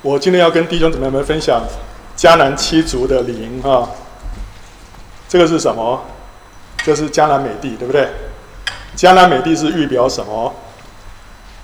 [0.00, 1.60] 我今天要跟弟兄姊妹们分享
[2.16, 3.88] 迦南七族的灵啊。
[5.28, 6.00] 这个是什么？
[6.84, 8.08] 这是迦南美地，对不对？
[8.96, 10.54] 迦南美地是预表什么？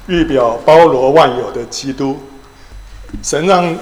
[0.08, 2.18] 预表包罗万有的基督。
[3.22, 3.78] 神让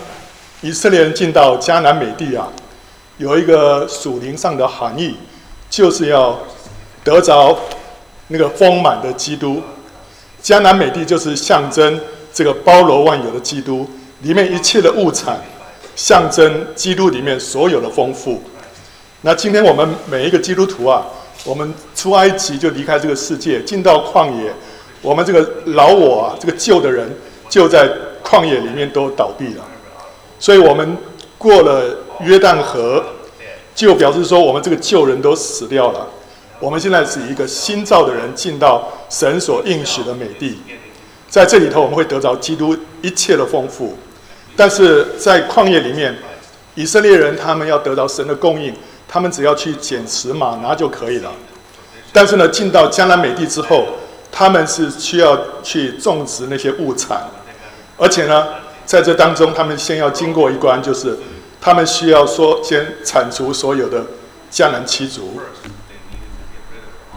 [0.61, 2.49] 以色列人进到迦南美地啊，
[3.17, 5.17] 有一个属灵上的含义，
[5.71, 6.39] 就是要
[7.03, 7.59] 得着
[8.29, 9.63] 那个丰满的基督。
[10.43, 11.99] 迦南美地就是象征
[12.35, 13.89] 这个包罗万有的基督，
[14.23, 15.41] 里面一切的物产，
[15.97, 18.41] 象征基督里面所有的丰富。
[19.23, 21.05] 那今天我们每一个基督徒啊，
[21.45, 24.53] 我们出埃及就离开这个世界，进到旷野，
[25.01, 27.11] 我们这个老我啊，这个旧的人
[27.49, 27.91] 就在
[28.23, 29.65] 旷野里面都倒闭了，
[30.39, 30.97] 所以我们
[31.37, 33.05] 过了约旦河，
[33.75, 36.07] 就表示说我们这个旧人都死掉了。
[36.61, 40.59] 我们现在是一个新造的人进到神所应许的美地，
[41.29, 43.97] 在这里头我们会得着基督一切的丰富，
[44.57, 46.17] 但是在旷野里面，
[46.75, 48.75] 以色列人他们要得到神的供应。
[49.09, 51.31] 他们只要去捡拾吗哪就可以了，
[52.15, 53.87] 但是呢，进到迦南美地之后，
[54.31, 57.29] 他们是需要去种植那些物产，
[57.99, 58.47] 而且呢，
[58.87, 61.15] 在这当中，他们先要经过一关，就是
[61.61, 64.03] 他们需要说先铲除所有的
[64.51, 65.39] 迦南七族。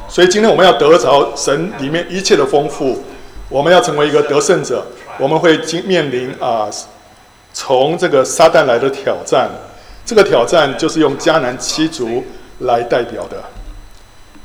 [0.10, 3.06] 所以今天我们要得着神里面一切的丰富，
[3.48, 4.86] 我们要成为一个得胜者，
[5.18, 6.68] 我们会经面临啊，
[7.56, 9.50] 从这个撒旦来的挑战。
[10.06, 12.24] 这个挑战就是用迦南七族
[12.60, 13.44] 来代表的，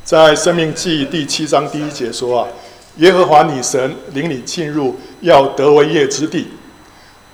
[0.02, 2.48] 在《生命记》第七章第一节说啊，
[2.96, 6.48] 耶和华你神领你进入要得为业之地，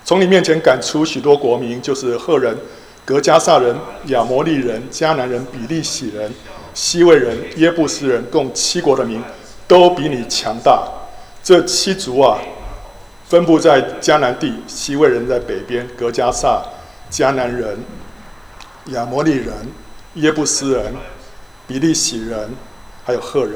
[0.04, 2.56] 从你面前赶出许多国民，就是赫人、
[3.04, 6.28] 格加萨人、亚摩利人、迦南人、比利洗人、
[6.74, 9.22] 西魏人、耶布斯人，共七国的民，
[9.68, 10.82] 都比你强大。
[11.44, 12.36] 这七族啊，
[13.28, 16.62] 分布在迦南地，希未人在北边，格加萨、
[17.10, 17.78] 迦南人。
[18.92, 19.52] 亚摩利人、
[20.14, 20.94] 耶布斯人、
[21.66, 22.48] 比利洗人，
[23.04, 23.54] 还有赫人，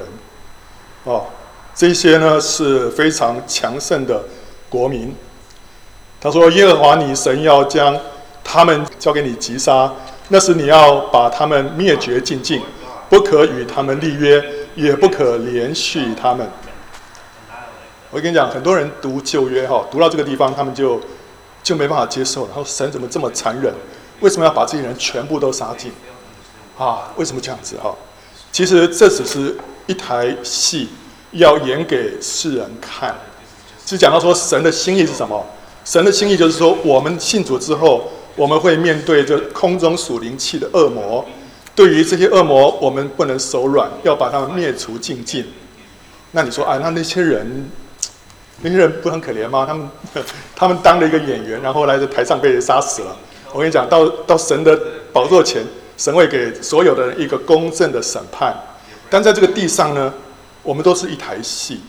[1.04, 1.25] 哦，
[1.72, 4.25] 这些呢是非常强盛的
[4.69, 5.14] 国民。
[6.20, 7.97] 他说：“耶和华你神要将
[8.42, 9.92] 他们交给你击杀，
[10.31, 12.60] 那时你要把他们灭绝净尽，
[13.08, 14.44] 不可与他们立约，
[14.75, 16.44] 也不可连续他们。”
[18.10, 21.00] 我跟你讲，很多人读旧约哈，读到这个地方，他们就
[21.62, 22.48] 就没办法接受了。
[22.48, 23.72] 然后神怎么这么残忍？
[24.19, 25.93] 为什么要把这些人全部都杀尽？
[26.76, 27.94] 啊，为什么这样子哈？
[28.50, 29.56] 其实这只是
[29.87, 30.88] 一台戏，
[31.32, 33.15] 要演给世人看。
[33.87, 35.47] 就讲到说，神的心意是什么？
[35.84, 41.25] 神的心意就是说，我们信主之后，我们会面对这空中属灵气的恶魔。
[41.76, 45.47] 对于这些恶魔，我们不能手软，要把他们灭除净尽。
[46.32, 47.70] 那你说，啊，那那些人，
[48.62, 49.65] 那些人不很可怜吗？
[49.66, 49.88] 他们，
[50.54, 53.16] 他们当了一个演员，然后来在台上被人杀死了。
[53.53, 54.78] 我跟你讲，到到神的
[55.12, 55.65] 宝座前，
[55.97, 58.54] 神会给所有的人一个公正的审判。
[59.09, 60.12] 但在这个地上呢，
[60.62, 61.81] 我们都是一台戏，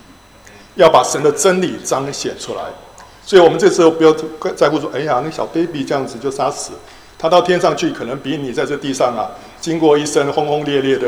[0.76, 2.64] 要把神的真理彰显出来。
[3.24, 4.12] 所以，我们这时候不要
[4.56, 6.72] 在乎说：“哎呀，那小 baby 这样子就杀死，
[7.20, 9.30] 他到天上去，可能比你在这地上啊，
[9.60, 11.08] 经过一生轰轰烈烈的，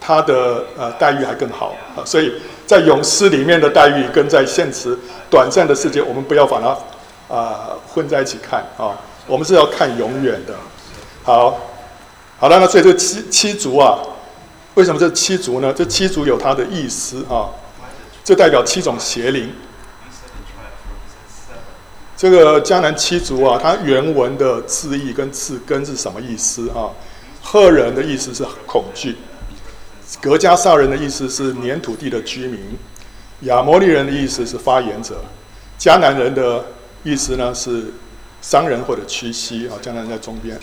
[0.00, 1.74] 他的呃待遇还更好。”
[2.06, 2.32] 所以
[2.70, 4.96] 在永狮里面的待遇，跟在现实
[5.28, 8.96] 短暂的世界，我们不要把它啊、混在一起看啊。
[9.26, 10.54] 我们是要看永远的，
[11.24, 11.58] 好，
[12.38, 13.98] 好了，那所以这七七族啊，
[14.74, 15.72] 为什么这七族呢？
[15.72, 17.50] 这七族有它的意思啊，
[18.22, 19.52] 这代表七种邪灵。
[22.16, 26.94] 这个江南七族啊，它原文的字义跟字根是什么意思啊？
[27.42, 29.16] 赫人的意思是恐惧，
[30.20, 32.60] 格加萨人的意思是黏土地的居民，
[33.42, 35.22] 亚摩利人的意思是发言者，
[35.78, 36.64] 迦南人的
[37.02, 37.92] 意思呢是。
[38.42, 40.58] 商人或者屈膝啊，将来在中边、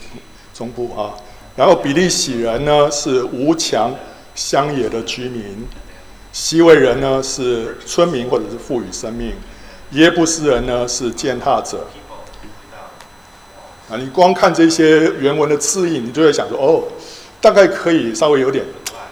[0.52, 1.13] 中部啊。
[1.56, 3.94] 然后比利洗人呢是无墙
[4.34, 5.64] 乡野的居民，
[6.34, 9.31] 西魏人呢是村民或者是赋予生命，
[9.91, 11.85] 耶布斯人呢是践踏者。
[13.91, 16.84] 啊，你光看这些原文的字义，你就会想说，哦，
[17.40, 18.66] 大概可以稍微有点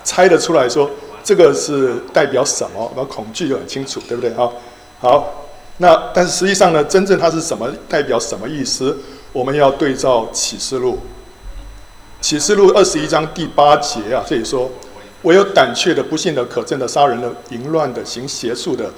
[0.06, 0.90] 猜得出来说，
[1.22, 2.90] 这个是代表什么？
[2.96, 4.34] 那恐惧就很清楚，对不对？
[4.36, 4.54] 好，
[5.02, 5.42] 好。
[5.80, 8.98] 那但是实际上呢，真正它是什么，代表什么意思？
[9.34, 11.00] 我们要对照启示录，
[12.22, 14.72] 启示录二十一章第八节啊，这里说：
[15.24, 18.90] 唯有胆怯的、不信的、可憎的、杀人的、淫乱的、行邪术的、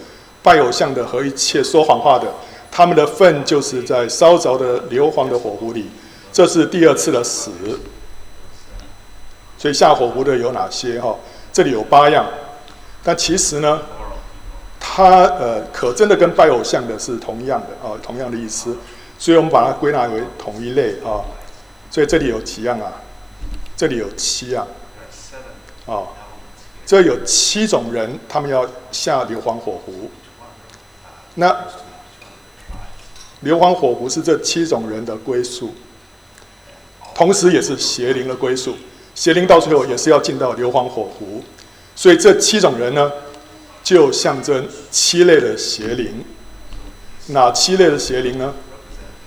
[0.44, 2.27] 拜偶像的和一切说谎话的，
[2.69, 5.89] 他们的份就是在烧着的硫磺的火湖里，
[6.31, 7.50] 这是第二次的死。
[9.57, 11.00] 所以下火湖的有哪些？
[11.00, 11.15] 哈，
[11.51, 12.25] 这里有八样，
[13.04, 13.81] 但其实呢？
[14.80, 18.75] 它呃，可真的跟拜偶像的是同样的啊，同样的意思。
[19.19, 21.21] 所以我们把它归纳为同一类啊。
[21.92, 22.94] 所以这里有几样啊？
[23.75, 24.65] 这里有七样
[25.86, 26.03] 啊。
[26.86, 30.10] 这有七种人，他们要下硫磺火湖。
[31.36, 31.56] 那
[33.42, 35.75] 硫磺火湖是这七种人的归宿，
[37.13, 38.75] 同时也是邪灵的归宿。
[39.18, 41.44] 邪灵到最后也是要进到硫磺火湖，
[41.96, 43.12] 所以这七种人呢，
[43.84, 46.24] 就象征七类的邪灵。
[47.30, 48.54] 哪七类的邪灵呢？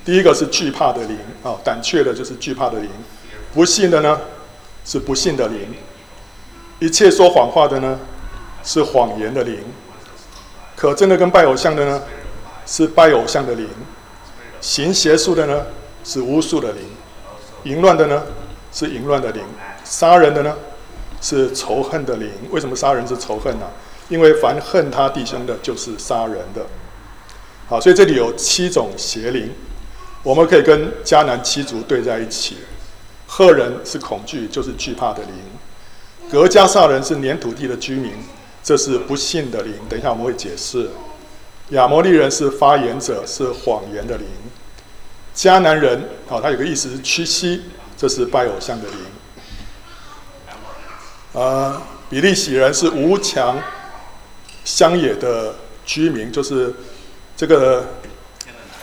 [0.04, 2.88] 第一个是惧怕的灵啊，胆怯的就是惧怕的灵；
[3.52, 4.20] 不信的呢，
[4.84, 5.74] 是不信的灵。
[6.78, 7.98] 一切说谎话的呢，
[8.62, 9.56] 是谎言的灵；
[10.76, 12.00] 可憎的跟拜偶像的呢，
[12.64, 13.66] 是拜偶像的灵；
[14.60, 15.66] 行邪术的呢，
[16.04, 16.84] 是巫术的灵；
[17.64, 18.22] 淫乱的呢，
[18.72, 19.42] 是淫乱的灵；
[19.90, 20.56] 杀人的呢，
[21.20, 22.30] 是仇恨的灵。
[22.52, 23.66] 为什么杀人是仇恨呢？
[24.08, 26.64] 因为凡恨他弟兄的，就是杀人的。
[27.68, 29.50] 好，所以这里有七种邪灵，
[30.22, 32.58] 我们可以跟迦南七族对在一起。
[33.26, 35.32] 赫人是恐惧，就是惧怕的灵。
[36.30, 38.12] 格加萨人是黏土地的居民，
[38.62, 39.74] 这是不幸的灵。
[39.88, 40.88] 等一下我们会解释。
[41.70, 44.26] 亚摩利人是发言者，是谎言的灵。
[45.34, 47.62] 迦南人，好、他有个意思是屈膝，
[47.96, 48.96] 这是拜偶像的灵。
[51.32, 53.56] 呃，比利洗人是无墙
[54.64, 55.54] 乡野的
[55.84, 56.74] 居民，就是
[57.36, 57.84] 这个，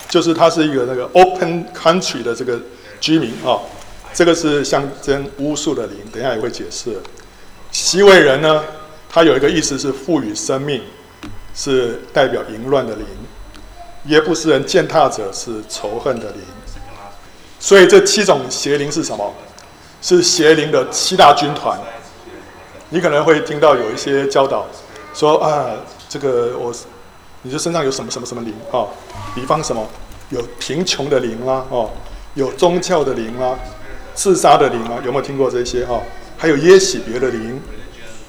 [0.08, 2.58] 就是他是一个那个 open country 的这个
[3.00, 3.60] 居民啊、哦。
[4.14, 6.98] 这个是象征巫术的灵，等一下也会解释。
[7.70, 8.64] 希未人呢，
[9.08, 10.80] 他有一个意思是赋予生命，
[11.54, 13.06] 是代表淫乱的灵。
[14.06, 16.40] 耶布斯人践踏者是仇恨的灵。
[17.60, 19.34] 所以这七种邪灵是什么？
[20.00, 21.78] 是邪灵的七大军团。
[22.90, 24.66] 你可能会听到有一些教导
[25.14, 25.70] 说啊，
[26.08, 26.72] 这个我，
[27.42, 28.86] 你的身上有什么什么什么灵啊、
[29.34, 29.86] 比方什么
[30.30, 31.90] 有贫穷的灵啦，哦，
[32.34, 33.58] 有宗教的灵啦，
[34.14, 36.00] 自杀的灵啊，有没有听过这些哦？
[36.36, 37.60] 还有耶洗别的灵，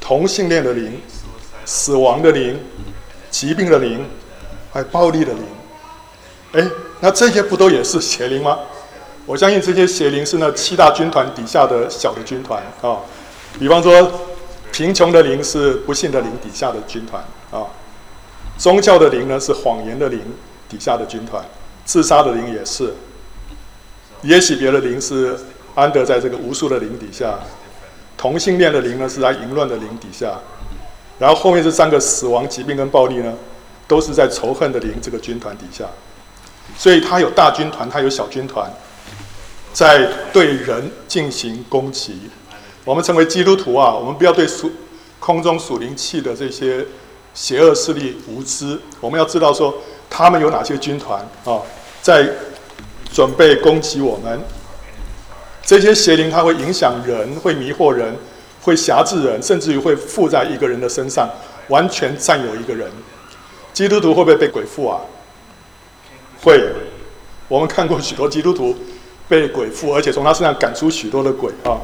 [0.01, 0.99] 同性恋的灵，
[1.63, 2.59] 死亡的灵，
[3.29, 4.05] 疾病的灵，
[4.71, 5.43] 还有暴力的灵。
[6.53, 6.67] 哎，
[6.99, 8.57] 那这些不都也是邪灵吗？
[9.25, 12.97] 我相信这些邪灵是那七大军团底下的小的军团啊。
[13.59, 14.11] 比方说，
[14.71, 17.67] 贫穷的灵是不幸的灵底下的军团啊。
[18.57, 20.19] 宗教的灵呢是谎言的灵
[20.67, 21.43] 底下的军团，
[21.85, 22.93] 自杀的灵也是。
[24.21, 25.37] 也许别的灵是
[25.75, 27.39] 安得在这个无数的灵底下。
[28.17, 30.37] 同性恋的灵呢，是在淫乱的灵底下，
[31.17, 33.33] 然后后面这三个死亡、疾病跟暴力呢，
[33.87, 35.85] 都是在仇恨的灵这个军团底下，
[36.77, 38.69] 所以他有大军团，他有小军团，
[39.71, 42.29] 在对人进行攻击。
[42.89, 44.71] 我们成为基督徒啊，我们不要对属
[45.19, 46.83] 空中属灵气的这些
[47.35, 49.71] 邪恶势力无知，我们要知道说
[50.09, 51.61] 他们有哪些军团啊，
[52.01, 52.27] 在
[53.13, 54.41] 准备攻击我们。
[55.61, 58.15] 这些邪灵它会影响人，会迷惑人，
[58.63, 61.29] 会挟制人，甚至于会附在一个人的身上，
[61.67, 62.89] 完全占有一个人。
[63.71, 64.99] 基督徒会不会被鬼附啊？
[66.41, 66.59] 会。
[67.47, 68.75] 我们看过许多基督徒
[69.27, 71.77] 被鬼附，而且从他身上赶出许多的鬼啊。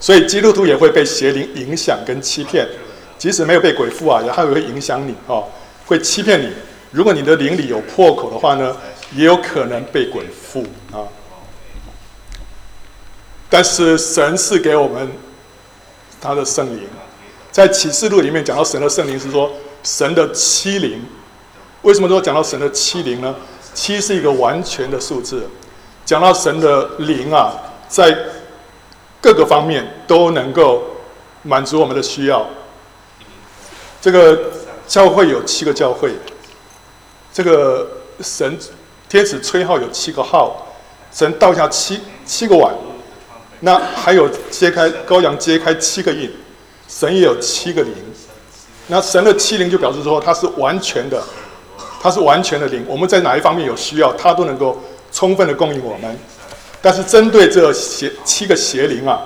[0.00, 2.66] 所以基督徒也会被邪灵影响跟欺骗，
[3.18, 5.44] 即使没有被鬼附啊，也还会影响你啊，
[5.86, 6.50] 会欺骗你。
[6.90, 8.74] 如果你的灵里有破口的话呢，
[9.14, 11.04] 也有可能被鬼附啊。
[13.48, 15.10] 但是神是给我们
[16.20, 16.88] 他的圣灵，
[17.52, 19.52] 在启示录里面讲到神的圣灵是说
[19.82, 21.04] 神的七灵。
[21.82, 23.34] 为什么说讲到神的七灵呢？
[23.74, 25.48] 七是一个完全的数字，
[26.04, 27.52] 讲到神的灵啊，
[27.88, 28.16] 在
[29.20, 30.82] 各个方面都能够
[31.42, 32.46] 满足我们的需要。
[34.00, 34.38] 这个
[34.86, 36.12] 教会有七个教会，
[37.32, 37.86] 这个
[38.20, 38.58] 神
[39.08, 40.66] 天使吹号有七个号，
[41.12, 42.74] 神倒下七七个碗。
[43.60, 46.30] 那还有揭开羔羊揭开七个印，
[46.88, 47.92] 神也有七个灵。
[48.86, 51.22] 那神的七灵就表示说他是完全的，
[52.00, 52.82] 他是完全的灵。
[52.88, 54.80] 我们在哪一方面有需要，他都能够
[55.12, 56.18] 充分的供应我们。
[56.82, 59.20] 但是针对这邪七个邪灵啊，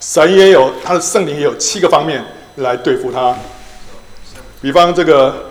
[0.00, 2.24] 神也有他的圣灵也有七个方面
[2.56, 3.34] 来对付他。
[4.60, 5.50] 比方这个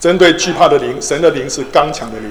[0.00, 2.30] 针对惧怕的灵，神的灵是刚强的灵；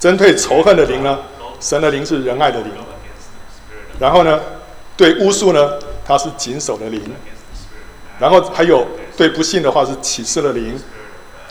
[0.00, 1.18] 针对仇恨的灵呢，
[1.60, 2.72] 神的灵是仁爱的灵。
[4.00, 4.40] 然后呢，
[4.96, 7.00] 对巫术呢，它是谨守的灵；
[8.18, 10.74] 然后还有对不信的话是启示的灵；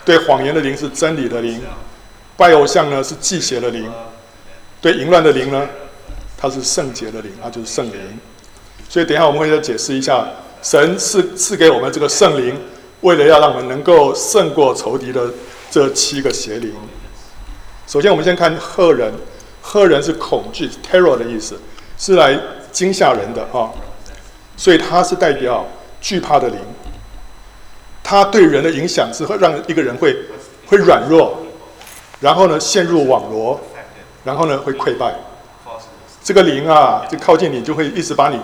[0.04, 1.60] 对谎言的灵是真理的灵；
[2.36, 3.86] 拜偶像呢是忌邪的灵；
[4.82, 5.66] 对淫乱的灵呢，
[6.44, 7.98] 它是圣洁的灵，它就是圣灵。
[8.86, 10.28] 所以等一下我们会再解释一下，
[10.62, 12.54] 神赐赐给我们这个圣灵，
[13.00, 15.32] 为了要让我们能够胜过仇敌的
[15.70, 16.70] 这七个邪灵。
[17.86, 19.10] 首先，我们先看赫人，
[19.62, 21.58] 赫人是恐惧 （terror） 的意思，
[21.96, 22.38] 是来
[22.70, 23.72] 惊吓人的啊，
[24.54, 25.66] 所以它是代表
[26.02, 26.58] 惧怕的灵。
[28.02, 30.14] 它对人的影响是会让一个人会
[30.66, 31.38] 会软弱，
[32.20, 33.58] 然后呢陷入网罗，
[34.24, 35.14] 然后呢会溃败。
[36.24, 38.40] 这个灵啊，就靠近你，就会一直把你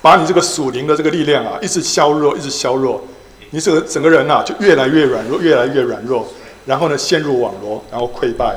[0.00, 3.02] 把你这个属灵的这个力量啊，一直削弱，一直削弱。
[3.50, 6.28] 你这个整个人啊，就越来越软弱，越来越软弱，
[6.64, 8.54] 然后呢陷入网罗，然后溃败。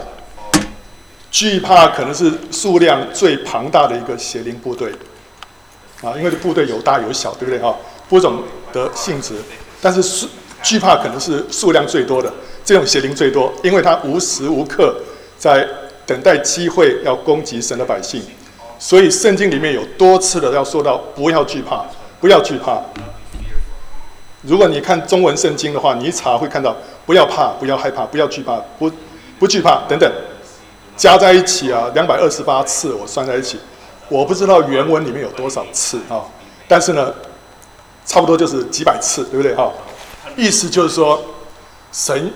[1.32, 4.92] 惧怕可能是数量最庞大的一个邪灵部队，
[6.04, 7.76] 啊，因为这部队有大有小，对不对啊？
[8.08, 9.34] 不同的性质，
[9.82, 10.28] 但是数
[10.62, 12.32] 惧怕可能是数量最多的
[12.64, 14.96] 这种邪灵最多，因为它无时无刻
[15.38, 15.68] 在
[16.06, 18.22] 等待机会要攻击神的百姓，
[18.80, 21.86] 所以圣经里面有多次的要说到不要惧怕，
[22.20, 22.82] 不要惧怕。
[24.44, 28.90] 如果你看中文圣经的话，你一查会看到不要怕，不要害怕，不要惧怕，不
[29.40, 30.10] 不惧怕等等。
[30.96, 33.60] 加在一起啊，两百二十八次，我算在一起，
[34.10, 36.22] 我不知道原文里面有多少次啊，
[36.68, 37.14] 但是呢，
[38.06, 39.72] 差不多就是几百次，对不对哈？
[40.36, 41.20] 意思就是说，
[41.92, 42.32] 神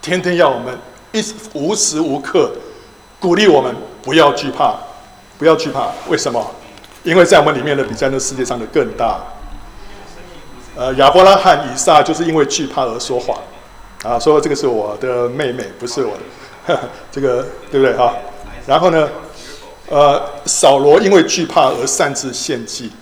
[0.00, 0.76] 天天要我们
[1.12, 2.50] 一无时无刻
[3.20, 4.76] 鼓励我们不要惧怕，
[5.42, 5.88] 不要惧怕。
[6.08, 6.40] 为什么？
[7.02, 9.18] 因为在我们里面的比在那世界上的更大。
[10.76, 13.36] 呃，亚伯拉罕、以撒就是因为惧怕而说谎，
[14.04, 16.78] 啊，说这个是我的妹妹，不是我的。
[17.10, 18.14] 这个对不对哈？
[18.68, 19.08] 然后呢，
[19.90, 22.92] 呃，扫罗因为惧怕而擅自献祭，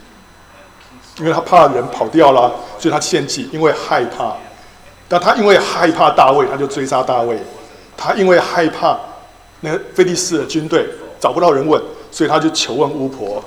[1.19, 4.35] 因为他怕人跑掉了，所以他献祭，因为害怕。
[5.07, 7.39] 但他因为害怕大卫，他就追杀大卫。
[7.99, 8.99] 他因为害怕
[9.61, 10.89] 那个非利士的军队
[11.21, 13.43] 找不到人问，所以他就求问巫婆。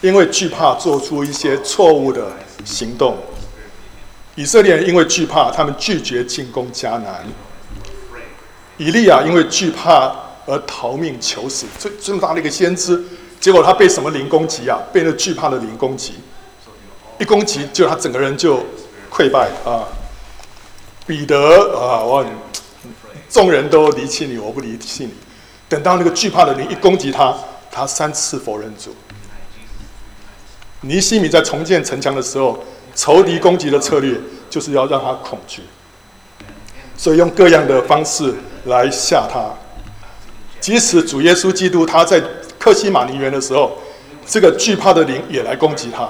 [0.00, 2.30] 因为惧怕做出一些错误的
[2.64, 3.16] 行动。
[4.34, 7.24] 以色列人因为惧怕，他们拒绝进攻迦南。
[8.76, 10.14] 以利亚因为惧怕
[10.46, 13.02] 而逃命求死，这这么大的一个先知，
[13.40, 14.78] 结果他被什么灵攻击啊？
[14.92, 16.14] 被那惧怕的灵攻击，
[17.18, 18.58] 一攻击就他整个人就
[19.10, 19.88] 溃败啊！
[21.06, 21.38] 彼得
[21.78, 22.26] 啊，我
[23.30, 25.14] 众人都离弃你，我不离弃你。
[25.68, 27.34] 等到那个惧怕的灵一攻击他，
[27.74, 28.94] 他三次否认主。
[30.82, 32.62] 尼西米在重建城墙的时候，
[32.94, 34.16] 仇敌攻击的策略
[34.48, 35.62] 就是要让他恐惧，
[36.96, 38.32] 所以用各样的方式。
[38.66, 39.44] 来吓他，
[40.58, 42.18] 即使主耶稣基督他在
[42.58, 43.76] 克西马尼园的时候，
[44.24, 46.08] 这个惧怕的灵也来攻击他，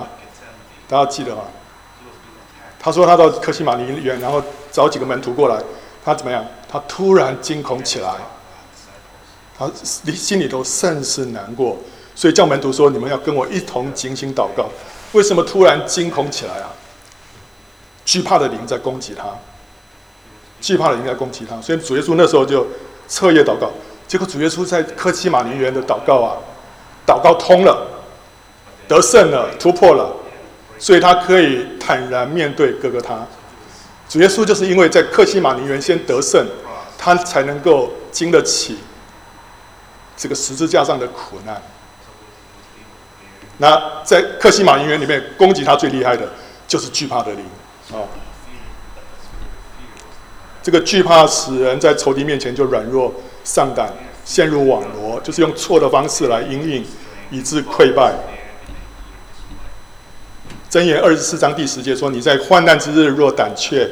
[0.88, 1.42] 大家记得吗？
[2.78, 4.40] 他说他到克西马尼园，然后
[4.70, 5.60] 找几个门徒过来，
[6.04, 6.44] 他怎么样？
[6.68, 8.14] 他突然惊恐起来，
[9.56, 9.70] 他
[10.02, 11.76] 你心里头甚是难过，
[12.14, 14.68] 所以叫门徒说：“你们要跟我一同警醒祷告。”
[15.12, 16.70] 为什么突然惊恐起来啊？
[18.04, 19.24] 惧怕的灵在攻击他。
[20.60, 22.66] 惧怕的灵在攻击他，所以主耶稣那时候就
[23.06, 23.70] 彻夜祷告。
[24.08, 26.36] 结果主耶稣在克西马尼园的祷告啊，
[27.06, 27.86] 祷告通了，
[28.88, 30.10] 得胜了，突破了，
[30.78, 33.26] 所以他可以坦然面对哥哥他。
[34.08, 36.46] 主耶稣就是因为在克西马尼园先得胜，
[36.96, 38.78] 他才能够经得起
[40.16, 41.60] 这个十字架上的苦难。
[43.58, 46.28] 那在克西马尼园里面攻击他最厉害的
[46.66, 47.44] 就是惧怕的灵
[47.90, 47.94] 啊。
[47.94, 48.08] 哦
[50.64, 53.12] 这个惧怕使人在仇敌面前就软弱
[53.44, 53.92] 丧胆，
[54.24, 56.86] 陷入网罗，就是用错的方式来因应，
[57.30, 58.14] 以致溃败。
[60.70, 63.86] 箴言二十四章第十节说：“你在患难之日若胆怯，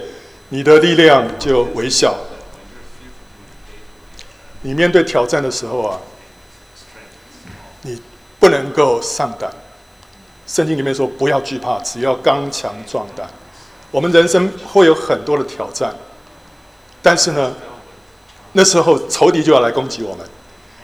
[0.48, 2.16] 你的力量就微小。”
[4.64, 6.00] 你面对挑战的时候啊，
[8.42, 9.48] 不能够上胆。
[10.48, 13.24] 圣经里面说：“不要惧怕，只要刚强壮胆。”
[13.92, 15.94] 我们人生会有很多的挑战。
[17.00, 17.54] 但是呢，
[18.50, 20.26] 那时候仇敌就要来攻击我们。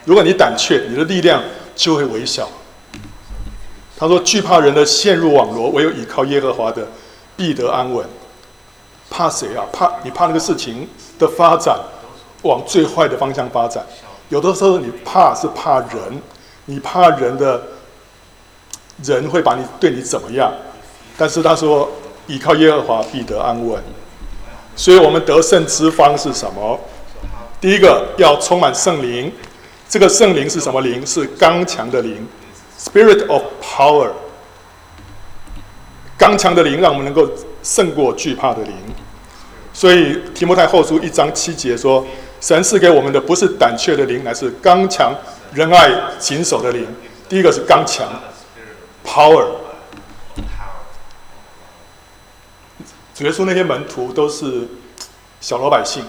[0.05, 1.43] 如果你胆怯，你的力量
[1.75, 2.49] 就会微小。
[3.97, 6.87] 他说：“惧怕人的陷入网罗，唯有倚靠耶和华的，
[7.37, 8.07] 必得安稳。”
[9.11, 9.67] 怕谁啊？
[9.73, 10.89] 怕你怕那个事情
[11.19, 11.77] 的发展
[12.43, 13.85] 往最坏的方向发展。
[14.29, 16.23] 有的时候你怕是怕人，
[16.71, 17.63] 你怕人的
[19.03, 20.53] 人会把你对你怎么样？
[21.17, 21.91] 但是他说
[22.29, 23.83] ：“倚靠耶和华，必得安稳。”
[24.77, 26.79] 所以我们得胜之方是什么？
[27.59, 29.33] 第一个要充满圣灵，
[29.89, 31.05] 这个圣灵是什么灵？
[31.07, 32.29] 是刚强的灵
[32.79, 34.11] ，Spirit of Power。
[36.19, 37.29] 刚强的灵让我们能够
[37.63, 38.75] 胜过惧怕的灵。
[39.73, 42.07] 所以提摩太后书一章七节说
[42.41, 45.13] ：“神赐给我们的不是胆怯的灵，乃是刚强、
[45.53, 46.87] 仁爱、谨守的灵。”
[47.29, 48.09] 第一个是刚强
[49.05, 49.47] ，Power。
[53.15, 54.69] 主耶稣那些门徒都是
[55.41, 56.05] 小老百姓，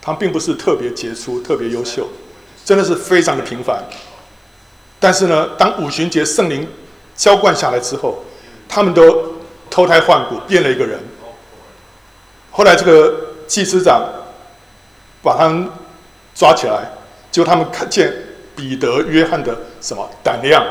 [0.00, 2.08] 他们并不是特别杰出、特别优秀，
[2.64, 3.84] 真的是非常的平凡。
[4.98, 6.66] 但是呢，当五旬节圣灵
[7.14, 8.24] 浇灌下来之后，
[8.68, 9.34] 他们都
[9.68, 10.98] 脱胎换骨，变了一个人。
[12.50, 14.02] 后来这个祭司长
[15.22, 15.68] 把他们
[16.34, 16.90] 抓起来，
[17.30, 18.10] 就他们看见
[18.54, 20.64] 彼得、约翰的什么胆量，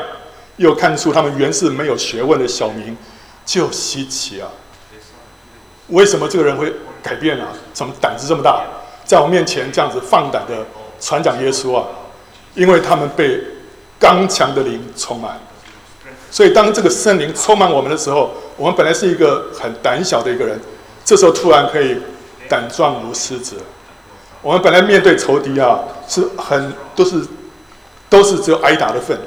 [0.56, 2.96] 又看出他们原是没有学问的小民，
[3.44, 4.48] 就稀奇啊！
[5.88, 6.72] 为什么这个人会
[7.02, 7.48] 改变啊？
[7.72, 8.64] 怎么胆子这么大，
[9.04, 10.64] 在我面前这样子放胆的
[11.00, 11.86] 传讲耶稣啊？
[12.54, 13.42] 因为他们被
[13.98, 15.40] 刚强的灵充满，
[16.30, 20.60] 所以当这个圣灵充满我们的时候，我们本来是一个很胆小的一个人，
[21.04, 21.96] 这时候突然可以
[22.48, 23.56] 胆壮如狮子。
[24.42, 27.24] 我们本来面对仇敌啊，是很都是
[28.12, 29.18] 都是只有挨打的份，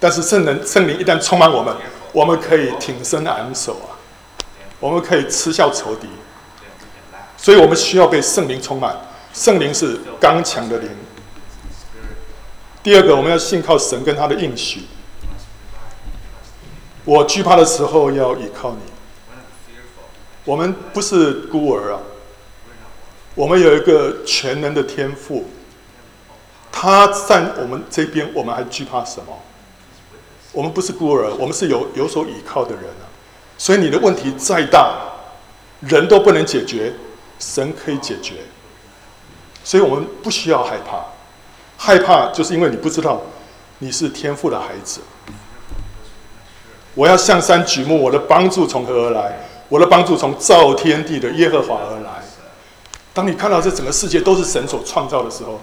[0.00, 1.72] 但是圣人圣灵一旦充满我们，
[2.10, 3.94] 我们可以挺身昂首啊，
[4.80, 6.08] 我们可以嗤笑仇敌。
[7.36, 8.96] 所以我们需要被圣灵充满，
[9.32, 10.90] 圣灵是刚强的灵。
[12.82, 14.82] 第二个，我们要信靠神跟他的应许。
[17.04, 18.78] 我惧怕的时候要依靠你。
[20.44, 22.00] 我们不是孤儿啊，
[23.36, 25.48] 我们有一个全能的天赋，
[26.70, 29.32] 他在我们这边，我们还惧怕什么？
[30.52, 33.04] 我们不是孤儿，我们是有有所依靠的人啊。
[33.56, 34.96] 所以你的问题再大，
[35.80, 36.94] 人都不能解决，
[37.38, 38.34] 神可以解决。
[39.62, 41.04] 所以我们不需要害怕。
[41.76, 43.20] 害怕，就是因为你不知道
[43.78, 45.00] 你是天父的孩子。
[46.94, 49.38] 我要向山举目，我的帮助从何而来？
[49.68, 52.22] 我的帮助从造天地的耶和华而来。
[53.12, 55.60] 当你看到这整个世界都是神所创造的时候，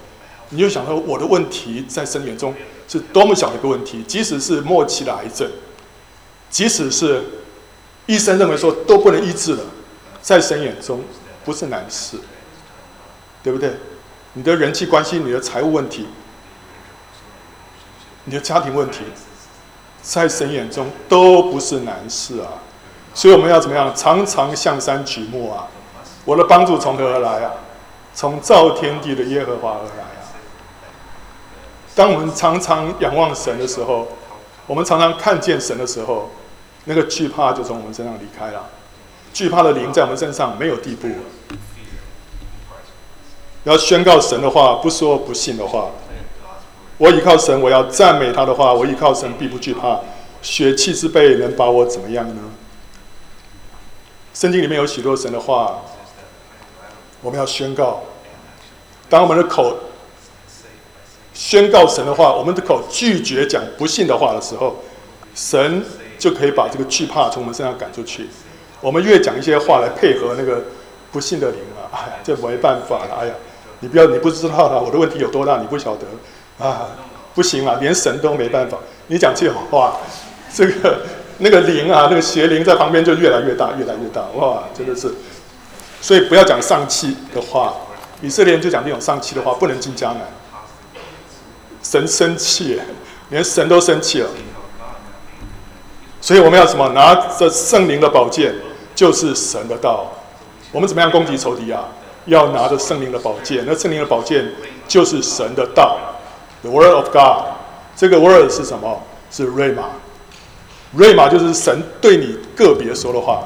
[0.55, 2.55] 你就想说，我的问题在神眼中
[2.88, 4.01] 是多么小的一个问题。
[4.07, 5.45] 即使是末期的癌症，
[6.50, 7.21] 即使是
[8.05, 9.63] 医生认为说都不能医治了，
[10.21, 11.01] 在神眼中
[11.43, 12.17] 不是难事，
[13.43, 13.74] 对不对？
[14.31, 16.07] 你的人际关系、你的财务问题、
[18.24, 19.00] 你的家庭问题，
[20.01, 22.48] 在神眼中都不是难事啊！
[23.13, 23.94] 所以我们要怎么样？
[23.94, 25.68] 常常向山举目啊！
[26.24, 27.51] 我的帮助从何而来啊？
[28.13, 30.15] 从造天地的耶和华而来！
[31.96, 34.08] 当我们常常仰望神的时候，
[34.68, 36.29] 我们常常看见神的时候，
[36.84, 38.66] 那个惧怕就从我们身上离开了。
[39.34, 41.08] 惧怕的灵在我们身上没有地步。
[43.64, 45.90] 要宣告神的话，不说不信的话。
[46.98, 48.74] 我依靠神，我要赞美他的话。
[48.74, 50.00] 我依靠神，必不惧怕。
[50.42, 52.42] 血气之辈能把我怎么样呢？
[54.34, 55.81] 圣经里面有许多神的话，
[57.22, 58.03] 我们要宣告。
[59.10, 59.75] 当我们的口
[61.35, 64.77] 宣告神的话，我们的口拒绝讲不信的话的时候，
[65.35, 65.83] 神
[66.17, 68.27] 就可以把这个惧怕从我们身上赶出去。
[68.81, 70.63] 我们越讲一些话来配合那个
[71.11, 73.33] 不信的灵啊，哎呀，这没办法了，哎呀。
[73.81, 76.07] 你不要，你不知道了，我的问题有多大，你不晓得，
[76.65, 76.87] 啊，
[77.35, 78.77] 不行啊，连神都没办法。
[79.07, 79.98] 你讲这种话，
[80.51, 81.01] 这个
[81.39, 85.13] 那个灵啊，那个邪灵在旁边就越来越大，越来越大，哇，真的是。
[86.00, 87.74] 所以不要讲丧气的话，
[88.21, 90.21] 以色列人就讲这种丧气的话，不能进迦南。
[91.85, 92.81] 神生气，
[93.29, 94.29] 连神都生气了。
[96.19, 96.89] 所以我们要什么？
[96.89, 98.55] 拿着圣灵的宝剑，
[98.95, 100.11] 就是神的道。
[100.71, 101.85] 我们怎么样攻击仇敌啊？
[102.25, 104.51] 要拿着圣灵的宝剑，那圣灵的宝剑
[104.87, 105.95] 就是神的道
[106.63, 107.53] ，the word of God。
[107.95, 109.03] 这个 word 是什么？
[109.29, 109.83] 是瑞玛。
[110.93, 113.43] 瑞玛就是神对你个别说的话。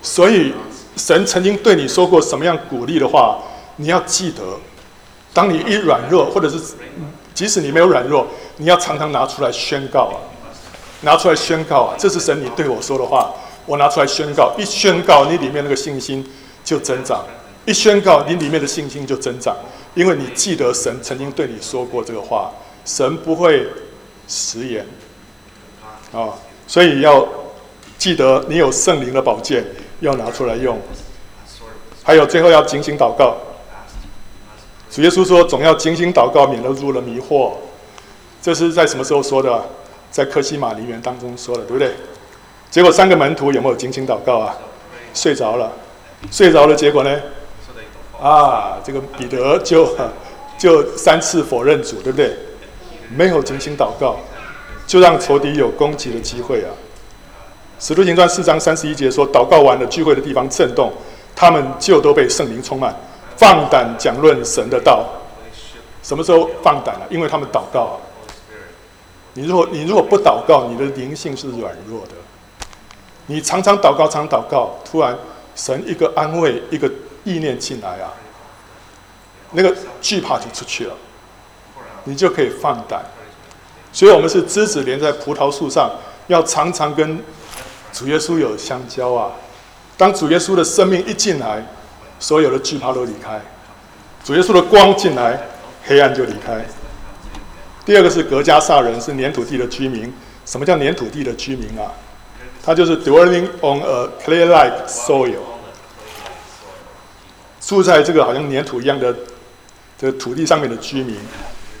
[0.00, 0.54] 所以
[0.96, 3.38] 神曾经对你说过什么样鼓励的话，
[3.76, 4.42] 你要记得。
[5.34, 6.58] 当你一软弱，或者是
[7.32, 8.26] 即使你没有软弱，
[8.58, 10.16] 你要常常拿出来宣告啊，
[11.00, 13.32] 拿出来宣告啊，这是神你对我说的话，
[13.66, 14.52] 我拿出来宣告。
[14.58, 16.26] 一宣告，你里面那个信心
[16.62, 17.24] 就增长。
[17.64, 19.56] 一宣告，你里面的信心就增长，
[19.94, 22.50] 因为你记得神曾经对你说过这个话，
[22.84, 23.66] 神不会
[24.26, 24.84] 食言，
[26.12, 26.34] 啊，
[26.66, 27.26] 所以要
[27.96, 29.64] 记得你有圣灵的宝剑，
[30.00, 30.76] 要拿出来用。
[32.02, 33.36] 还有最后要警醒祷告，
[34.92, 37.52] 主耶稣说总要精心祷告，免得入了迷惑。
[38.42, 39.64] 这是在什么时候说的？
[40.10, 41.94] 在克西马尼园当中说的，对不对？
[42.70, 44.54] 结果三个门徒有没有精心祷告啊？
[45.14, 45.72] 睡着了，
[46.30, 47.20] 睡着了，结果呢？
[48.20, 49.88] 啊，这个彼得就
[50.58, 52.36] 就三次否认主，对不对？
[53.16, 54.16] 没有精心祷告，
[54.86, 56.68] 就让仇敌有攻击的机会啊。
[57.80, 60.92] 使徒行传四章三十一节说，祷告完了，聚会的地方震动，
[61.34, 62.94] 他们就都被圣灵充满，
[63.42, 65.04] 放胆讲论神的道。
[66.00, 67.06] 什么时候放胆了？
[67.10, 67.98] 因为他们祷告啊。
[69.34, 72.12] 你如果你如果不祷告，你的灵性是软弱的。
[73.26, 75.18] 你常常祷告，常祷告，突然
[75.56, 76.88] 神一个安慰，一个。
[77.24, 78.10] 意念进来啊，
[79.52, 80.94] 那个惧怕就出去了，
[82.02, 83.00] 你就可以放胆。
[83.92, 85.88] 所以，我们是枝子连在葡萄树上，
[86.26, 87.22] 要常常跟
[87.92, 89.30] 主耶稣有相交啊。
[89.96, 91.64] 当主耶稣的生命一进来，
[92.22, 93.40] 所有的惧怕都离开；
[94.24, 95.38] 主耶稣的光进来，
[95.82, 96.64] 黑暗就离开。
[97.84, 100.14] 第二个是格加萨人，是黏土地的居民。
[100.46, 101.90] 什么叫黏土地的居民啊？
[102.64, 105.40] 他就是 dwelling on a clay-like soil，
[107.60, 109.12] 住在这个好像粘土一样的
[109.98, 111.16] 这个土地上面的居民。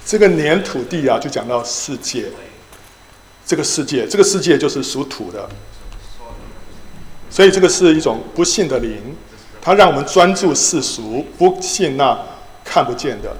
[0.04, 2.24] 这个黏土地啊，就讲到世界。
[3.46, 5.48] 这个世界，这个世界就是属土的。
[7.30, 9.16] 所以这个是一种不信的灵，
[9.64, 12.18] 它让我们专注世俗，不信那
[12.64, 13.32] 看不见的。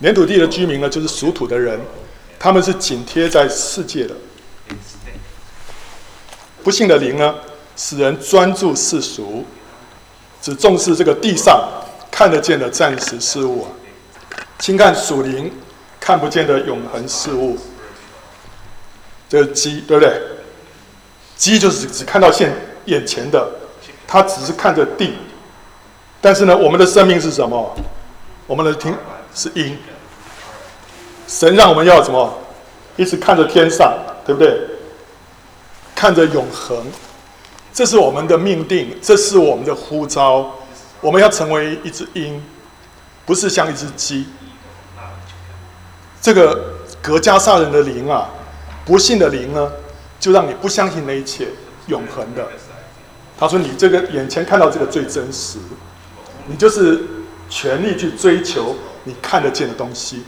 [0.00, 1.78] 粘土地的居民呢，就是属土的人，
[2.38, 4.14] 他们是紧贴在世界的。
[6.64, 7.34] 不信的灵呢，
[7.76, 9.44] 使人专注世俗，
[10.40, 11.68] 只重视这个地上
[12.10, 13.66] 看得见的暂时事物，
[14.58, 15.52] 轻看属灵
[16.00, 17.58] 看不见的永恒事物。
[19.28, 20.18] 这个鸡，对不对？
[21.36, 22.50] 鸡就是只看到现
[22.86, 23.50] 眼前的，
[24.10, 25.14] 他只是看着地。
[26.20, 27.74] 但是呢，我们的生命是什么？
[28.48, 28.92] 我们的听
[29.32, 29.78] 是阴。
[31.28, 32.36] 神让我们要什么？
[32.96, 33.96] 一直看着天上，
[34.26, 34.60] 对不对？
[35.94, 36.76] 看着永恒，
[37.72, 40.50] 这是我们的命定，这是我们的呼召。
[41.00, 42.42] 我们要成为一只鹰，
[43.24, 44.26] 不是像一只鸡。
[46.20, 48.28] 这个革迦撒人的灵啊，
[48.84, 49.70] 不信的灵呢，
[50.18, 51.48] 就让你不相信那一切
[51.86, 52.46] 永恒的。
[53.40, 55.58] 他说：“你这个眼前看到这个最真实，
[56.46, 57.00] 你就是
[57.48, 60.22] 全力去追求你看得见的东西。”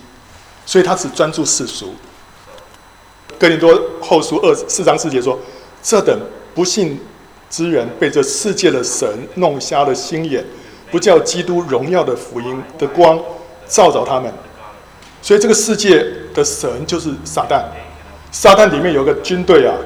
[0.64, 1.94] 所以他只专注世俗。
[3.38, 5.38] 哥林多后书二四章四节说
[5.82, 6.18] ：“这等
[6.54, 6.98] 不信
[7.50, 10.42] 之人，被这世界的神弄瞎了心眼，
[10.90, 13.20] 不叫基督荣耀的福音的光
[13.68, 14.32] 照着他们。”
[15.20, 17.62] 所以这个世界的神就是撒旦。
[18.30, 19.76] 撒旦里面有个军队啊，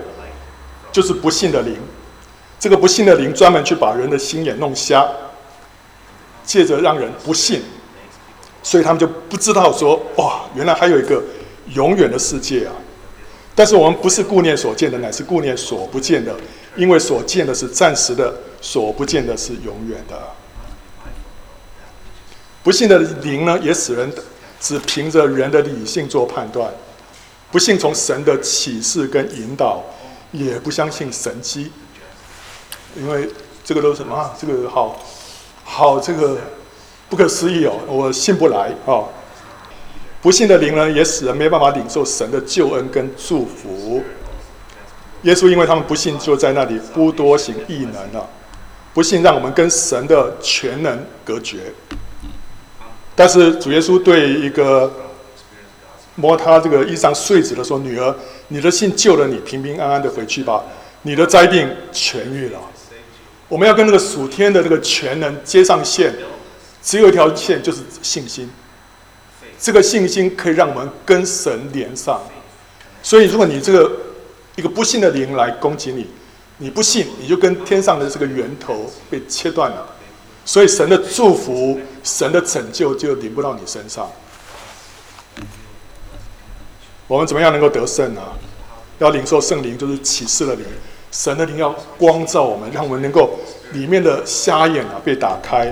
[0.92, 1.76] 就是不信的灵。
[2.58, 5.06] 这个不信的灵专门去把人的心眼弄瞎，
[6.44, 7.62] 借着让人不信。
[8.62, 11.22] 所以他们就不知道说，哇，原来还有一个
[11.74, 12.72] 永远的世界啊！
[13.54, 16.34] 但是我们不是顾念所见的，乃是顾念所不见的，
[16.74, 20.20] 因为所见的是暂时的，所不见的是永远的。
[22.64, 24.12] 不信的灵呢，也使人
[24.58, 26.68] 只凭着人的理性做判断，
[27.52, 29.84] 不信从神的启示跟引导，
[30.32, 31.70] 也不相信神迹，
[32.96, 33.28] 因为
[33.64, 34.34] 这个都是什么啊？
[34.40, 35.00] 这个好，
[35.64, 36.36] 好这个。
[37.08, 39.06] 不可思议哦，我信不来哦。
[40.20, 44.02] 不信的灵呢，也使人没办法领受神的救恩跟祝福。
[45.22, 48.28] 耶稣因为他们不信，就在那里不多行异能了。
[48.92, 51.72] 不信让我们跟神的全能隔绝。
[53.14, 54.92] 但是主耶稣对一个
[56.16, 58.12] 摸他这个衣裳繸子的说：“女儿，
[58.48, 60.64] 你的信救了你，平平安安的回去吧，
[61.02, 62.58] 你的灾病痊愈了。”
[63.48, 66.14] 我们要跟那个属天的这个全能接上线。
[66.82, 68.48] 只有一条线，就是信心。
[69.58, 72.22] 这个信心可以让我们跟神连上。
[73.02, 73.90] 所以，如果你这个
[74.54, 76.06] 一个不信的灵来攻击你，
[76.58, 79.84] 你不信，你就跟天上的这个源头被切断了。
[80.44, 84.08] 所以，神的祝福、神的拯救就临不到你身上。
[87.08, 88.22] 我们怎么样能够得胜呢？
[88.98, 90.64] 要领受圣灵，就是启示的灵。
[91.16, 93.30] 神的灵要光照我们，让我们能够
[93.72, 95.66] 里面的瞎眼啊被打开。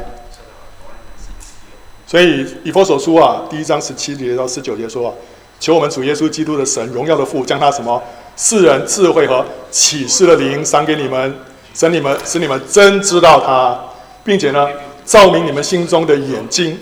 [2.07, 5.15] 所以以佛所书啊，第一章十七节到十九节说啊，
[5.61, 8.03] 求我们主耶稣基督的神荣耀的父，将他什么
[8.35, 11.35] 世人智慧和启示的灵赏给你们，
[11.75, 13.79] 使你们使你们真知道他，
[14.25, 14.67] 并且呢，
[15.05, 16.79] 照明你们心中的眼睛，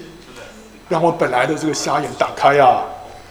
[0.89, 2.85] 让我本来的这个瞎眼打开啊，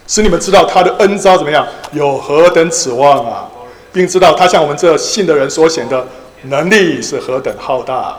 [0.07, 3.49] 使你们知道他的恩招怎么样，有何等指望啊，
[3.91, 6.07] 并知道他向我们这信的人所显的
[6.43, 8.17] 能力是何等浩大，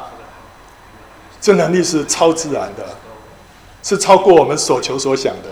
[1.40, 2.85] 这能力是超自然的。
[3.85, 5.48] 是超过我们所求所想的，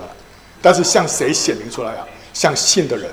[0.63, 2.07] 但是向谁显明出来啊？
[2.33, 3.11] 向信的人。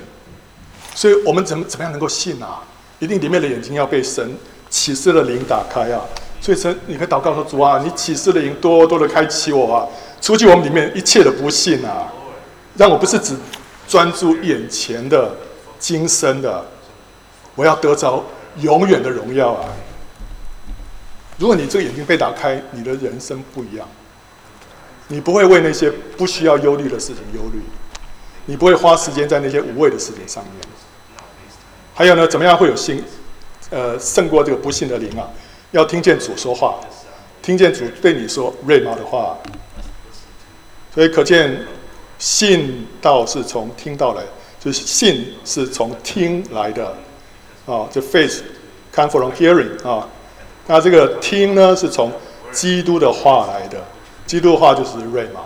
[0.94, 2.62] 所以我们怎么怎么样能够信啊？
[3.00, 4.36] 一定里面的眼睛要被神
[4.70, 6.00] 启示的灵打开啊！
[6.40, 9.82] 所以神，你可以祷告说：主啊，你启示的灵多多的开启我啊，
[10.20, 12.06] 除去我们里面一切的不信啊，
[12.76, 13.36] 让我不是只
[13.88, 15.34] 专注眼前的
[15.80, 16.64] 今生的，
[17.58, 18.24] 我要得着
[18.60, 19.68] 永远的荣耀啊！
[21.38, 23.88] 如果你这个眼睛被打开，你的人生不一样。
[25.08, 27.60] 你不会为那些不需要忧虑的事情忧虑，
[28.46, 30.52] 你不会花时间在那些无谓的事情上面。
[31.94, 33.02] 还有呢，怎么样会有信？
[33.70, 35.28] 呃，胜过这个不信的灵啊！
[35.72, 36.76] 要听见主说话，
[37.42, 39.36] 听见主对你说瑞玛的话。
[40.94, 41.60] 所以可见，
[42.20, 44.22] 信道是从听到来，
[44.60, 46.96] 就是信是从听来的，
[47.68, 48.40] 啊，就 faith
[48.92, 50.08] come from hearing 啊。
[50.66, 52.10] 那这个听呢，是从
[52.50, 53.78] 基督的话来的，
[54.26, 55.40] 基督的话就是瑞玛。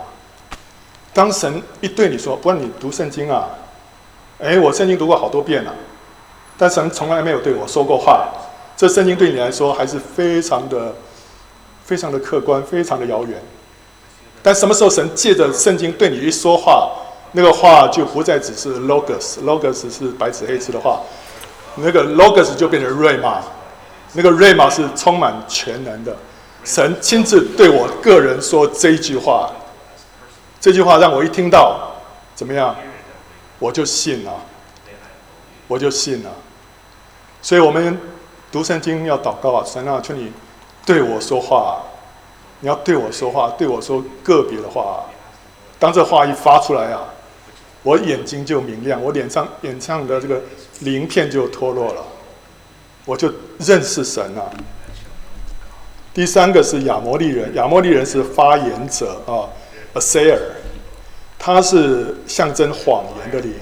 [1.12, 3.48] 当神一对你说，不然你读圣经啊，
[4.40, 5.74] 哎，我圣经读过好多遍了，
[6.56, 8.28] 但神从来没有对我说过话。
[8.76, 10.94] 这圣经对你来说还是非常的、
[11.84, 13.40] 非常的客观，非常的遥远。
[14.42, 16.90] 但什么时候神借着圣经对你一说话，
[17.32, 21.00] 那个话就不再只是 logos，logos 是白纸黑字的话，
[21.76, 23.40] 那个 logos 就变成瑞玛，
[24.12, 26.16] 那个瑞玛是充满全能的。
[26.64, 29.50] 神亲自对我个人说这一句话，
[30.60, 31.92] 这句话让我一听到，
[32.34, 32.76] 怎么样，
[33.58, 34.32] 我就信了，
[35.66, 36.30] 我就信了。
[37.40, 37.98] 所以我们
[38.52, 40.32] 读圣经要祷告啊，神啊，求你
[40.86, 41.80] 对我说话。
[42.60, 45.04] 你要对我说话，对我说个别的话。
[45.80, 47.00] 当这话一发出来啊，
[47.82, 50.40] 我眼睛就明亮，我脸上脸上的这个
[50.80, 52.04] 鳞片就脱落了，
[53.04, 54.52] 我就认识神了。
[56.14, 59.48] 第三个是亚摩利人，亚摩利人是发言者啊
[59.94, 60.38] ，Asir，
[61.38, 63.52] 他是象征谎言的灵，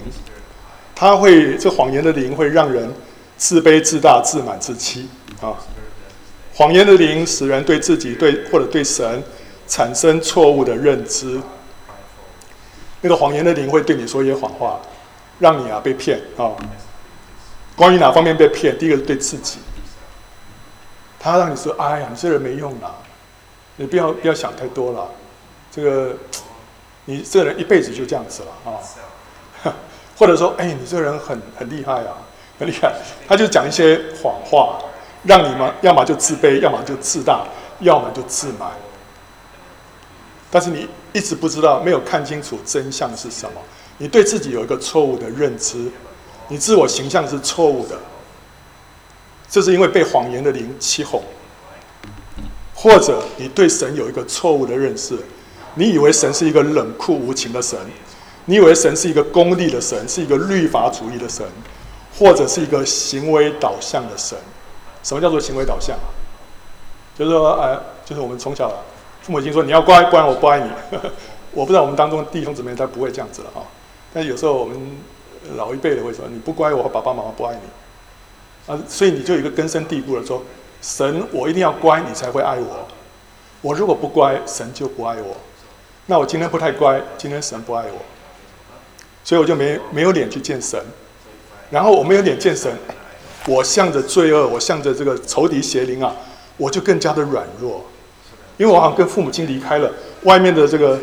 [0.94, 2.92] 他会这谎言的灵会让人
[3.38, 5.08] 自卑、自大、自满、自欺
[5.40, 5.54] 啊。
[6.52, 9.22] 谎言的灵使人对自己对或者对神
[9.66, 11.40] 产生错误的认知。
[13.00, 14.78] 那个谎言的灵会对你说一些谎话，
[15.38, 16.50] 让你啊被骗啊。
[17.76, 18.76] 关于哪方面被骗？
[18.78, 19.58] 第一个是对自己，
[21.18, 22.94] 他让你说：“哎呀，你这人没用啦，
[23.76, 25.08] 你不要不要想太多了。
[25.70, 26.14] 这个
[27.06, 29.72] 你这人一辈子就这样子了啊。”
[30.18, 32.16] 或者说：“哎，你这人很很厉害啊，
[32.58, 32.92] 很厉害。”
[33.26, 34.78] 他就讲一些谎话。
[35.22, 37.44] 让你们要么就自卑，要么就自大，
[37.80, 38.70] 要么就自满。
[40.50, 43.60] 但是你一直不知道，没有看清楚真相是什么。
[43.98, 45.90] 你对自己有一个错误的认知，
[46.48, 47.98] 你自我形象是错误的。
[49.48, 51.22] 这是因为被谎言的灵欺哄，
[52.74, 55.18] 或者你对神有一个错误的认识，
[55.74, 57.78] 你以为神是一个冷酷无情的神，
[58.44, 61.44] 你以为神是一个功利的神，是一个律法主义的神，
[62.16, 64.38] 或者是一个行为导向的神。
[65.02, 65.98] 什么叫做行为导向？
[67.18, 68.72] 就是说，哎，就是我们从小
[69.30, 70.68] 母亲说你要乖，不然我不爱你。
[71.52, 73.62] 我不知道我们当中弟兄姊妹他不会这样子了哈。
[74.12, 74.76] 但有时候我们
[75.56, 78.72] 老一辈的会说你不乖，我爸爸妈妈不爱你。
[78.72, 80.42] 啊，所以你就有一个根深蒂固的说，
[80.82, 82.86] 神我一定要乖，你才会爱我。
[83.62, 85.36] 我如果不乖，神就不爱我。
[86.06, 88.02] 那我今天不太乖，今天神不爱我，
[89.22, 90.80] 所以我就没没有脸去见神。
[91.70, 92.72] 然后我没有脸见神。
[93.46, 96.14] 我向着罪恶，我向着这个仇敌邪灵啊，
[96.58, 97.82] 我就更加的软弱，
[98.60, 99.90] 因为我好像跟父母亲离开了，
[100.24, 101.00] 外面的这个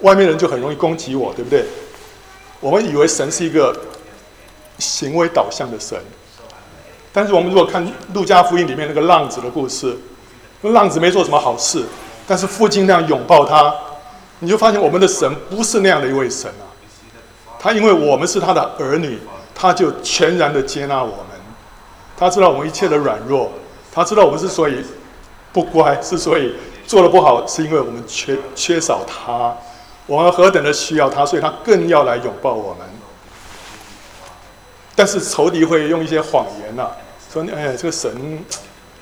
[0.00, 1.64] 外面人就很容易攻击我，对不对？
[2.58, 3.72] 我们以为神是一个
[4.80, 5.96] 行为导向的神，
[7.12, 9.96] 但是我们如果看路加福音里面那个浪子的故事，
[10.60, 11.84] 那浪子没做什么好事，
[12.26, 13.72] 但是父亲那样拥抱他，
[14.40, 16.66] 你就发现我们的神不是那样的一位神啊，
[17.60, 19.20] 他因为我们是他的儿女，
[19.54, 21.26] 他就全然的接纳我们。
[22.16, 23.52] 他知道我们一切的软弱，
[23.92, 24.82] 他知道我们之所以
[25.52, 26.52] 不乖，之所以
[26.88, 29.54] 做得不好，是因为我们缺缺少他，
[30.06, 32.86] 我们何等的需要他，所以他更要来拥抱我们。
[34.96, 36.96] 但是仇敌会用一些谎言呐、啊，
[37.30, 38.42] 说：“哎，这个神，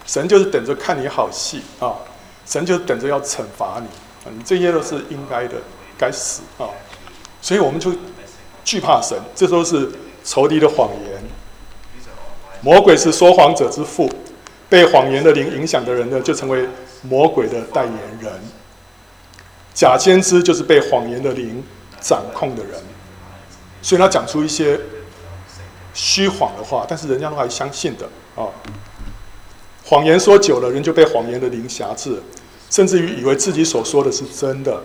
[0.04, 1.94] 神就是等着看你好戏啊，
[2.44, 5.54] 神就等着要惩罚你，你这些都是应该的，
[5.96, 6.66] 该死啊！”
[7.40, 7.92] 所以我们就
[8.64, 9.88] 惧怕神，这都是
[10.24, 11.22] 仇敌的谎言。
[12.62, 14.10] 魔鬼是说谎者之父，
[14.68, 16.68] 被谎言的灵影响的人呢，就成为
[17.08, 18.32] 魔鬼的代言人。
[19.74, 21.62] 假先知就是被谎言的灵
[22.00, 22.80] 掌控的人，
[23.82, 24.80] 所以他讲出一些
[25.92, 28.48] 虚谎的话，但是人家都还相信的啊。
[29.84, 32.22] 谎言说久了，人就被谎言的灵挟制，
[32.70, 34.82] 甚至于以为自己所说的是真的，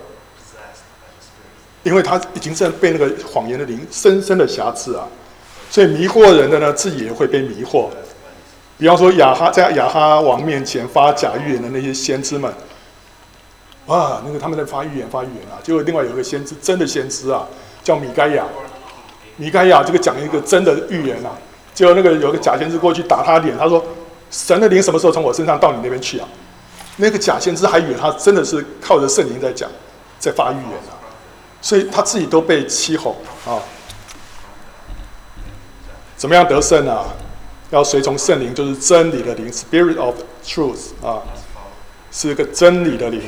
[1.83, 5.07] 因为他已经在被那个谎言的灵深深的挟制啊。
[5.69, 7.89] 所以迷惑人的呢，自己也会被迷惑。
[8.81, 12.51] 比方说亚哈在亚哈王面前发假预言的那些先知们，
[13.85, 17.45] 啊，那个他们在发预言发预言啊，结果另外有一个先知，真的先知啊，
[17.83, 18.43] 叫米该亚。
[19.35, 21.29] 米该亚这个讲一个真的预言啊，
[21.75, 23.85] 结果那个有个假先知过去打他脸，他说
[24.31, 26.27] ：“神的灵什么时候从我身上到你那边去啊？”
[26.97, 29.69] 那个假先知还以为他真的是靠着圣灵在讲，
[30.17, 30.97] 在发预言啊，
[31.61, 33.15] 所以他自己都被欺哄
[33.45, 33.61] 啊。
[36.17, 37.05] 怎么样得胜啊？
[37.71, 41.23] 要随从圣灵，就是真理的灵，Spirit of Truth 啊，
[42.11, 43.21] 是一个真理的灵。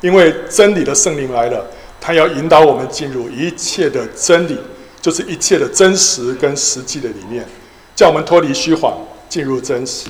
[0.00, 1.66] 因为真理的圣灵来了，
[2.00, 4.58] 他要引导我们进入一切的真理，
[5.00, 7.46] 就是一切的真实跟实际的里面，
[7.94, 8.96] 叫我们脱离虚谎，
[9.28, 10.08] 进入真实。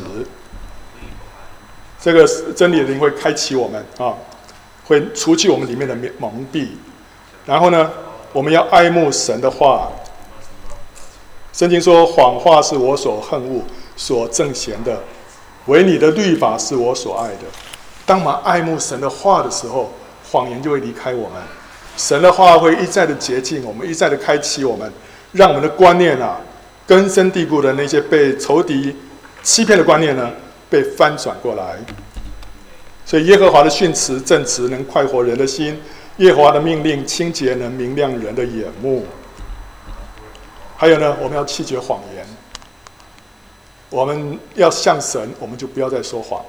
[2.01, 2.25] 这个
[2.55, 4.15] 真理的灵会开启我们啊，
[4.85, 6.69] 会除去我们里面的蒙蔽。
[7.45, 7.91] 然后呢，
[8.33, 9.91] 我们要爱慕神的话。
[11.57, 13.63] 圣经说：“谎话是我所恨恶、
[13.97, 15.03] 所憎嫌的，
[15.65, 17.45] 唯你的律法是我所爱的。”
[18.05, 19.91] 当我们爱慕神的话的时候，
[20.31, 21.43] 谎言就会离开我们。
[21.97, 24.93] 神的话会一再的洁净我们，一再的开启我们，
[25.33, 26.39] 让我们的观念啊，
[26.87, 28.95] 根深蒂固的那些被仇敌
[29.43, 30.31] 欺骗的观念呢，
[30.69, 31.79] 被翻转过来。
[33.07, 35.75] 所以耶和华的训词正直，能快活人的心；
[36.19, 39.07] 耶和华的命令清洁，能明亮人的眼目。
[40.77, 42.27] 还有呢，我们要弃绝谎言。
[43.89, 46.45] 我们要像神，我们就不要再说谎，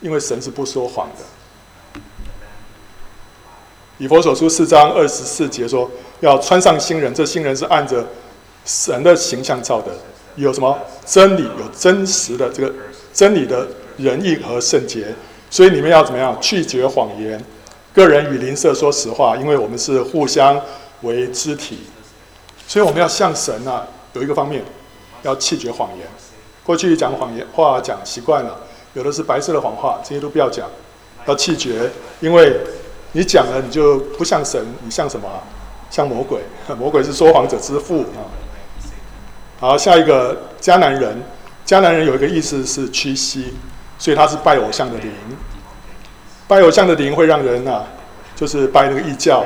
[0.00, 2.00] 因为神是不说谎的。
[3.98, 8.06] 以弗所书四章二十四节说：“要穿上新人，这新人是按着
[8.64, 9.92] 神的形象造的，
[10.36, 12.72] 有什么真理，有真实的这个
[13.12, 13.66] 真理的
[13.98, 15.12] 仁义和圣洁。
[15.50, 16.34] 所以你们要怎么样？
[16.40, 17.44] 拒绝谎言，
[17.92, 20.58] 个人与邻舍说实话，因为我们是互相
[21.02, 21.80] 为肢体。”
[22.70, 24.62] 所以我们要像神啊，有一个方面，
[25.22, 26.06] 要弃绝谎言。
[26.62, 28.58] 过去讲谎言话讲习惯了，
[28.92, 30.68] 有的是白色的谎话，这些都不要讲，
[31.26, 31.90] 要弃绝。
[32.20, 32.60] 因为
[33.10, 35.28] 你讲了，你就不像神，你像什么？
[35.90, 36.42] 像魔鬼。
[36.78, 38.22] 魔鬼是说谎者之父啊。
[39.58, 41.20] 好，下一个迦南人，
[41.66, 43.52] 迦南人有一个意思是屈膝，
[43.98, 45.10] 所以他是拜偶像的灵。
[46.46, 47.84] 拜偶像的灵会让人啊，
[48.36, 49.44] 就是拜那个异教，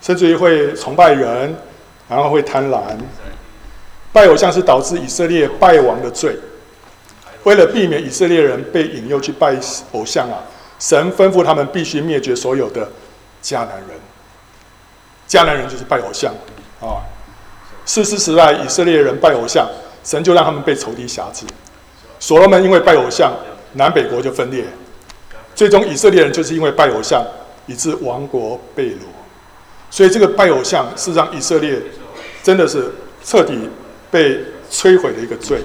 [0.00, 1.56] 甚至于会崇拜人。
[2.14, 2.82] 然后会贪婪，
[4.12, 6.36] 拜偶像是导致以色列败亡的罪。
[7.44, 9.56] 为了避免以色列人被引诱去拜
[9.92, 10.44] 偶像啊，
[10.78, 12.86] 神吩咐他们必须灭绝所有的
[13.42, 13.98] 迦南人。
[15.26, 16.32] 迦南人就是拜偶像
[16.80, 17.00] 啊。
[17.86, 19.66] 士师时代以色列人拜偶像，
[20.04, 21.46] 神就让他们被仇敌辖制。
[22.20, 23.32] 所罗门因为拜偶像，
[23.72, 24.64] 南北国就分裂。
[25.54, 27.24] 最终以色列人就是因为拜偶像，
[27.66, 28.98] 以致亡国被掳。
[29.90, 31.80] 所以这个拜偶像是让以色列。
[32.42, 32.92] 真的是
[33.24, 33.68] 彻底
[34.10, 35.62] 被摧毁的一个罪。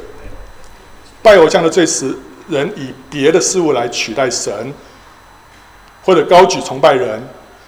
[1.24, 2.16] 拜偶像的罪使
[2.48, 4.74] 人以别的事物来取代神，
[6.04, 7.22] 或者高举崇拜人，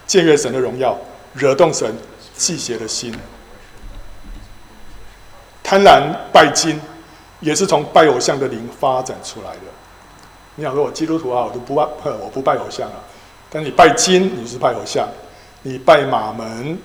[0.07, 0.97] 僭越神的荣耀，
[1.33, 1.93] 惹动神
[2.35, 3.13] 忌邪的心。
[5.63, 6.79] 贪婪拜金，
[7.39, 9.61] 也是从拜偶像的灵发展出来的。
[10.55, 13.03] 你想说我基督徒啊，我都不拜，我不拜偶像啊。
[13.49, 15.05] 但你拜金，你是拜偶像；
[15.63, 16.77] 你拜马门，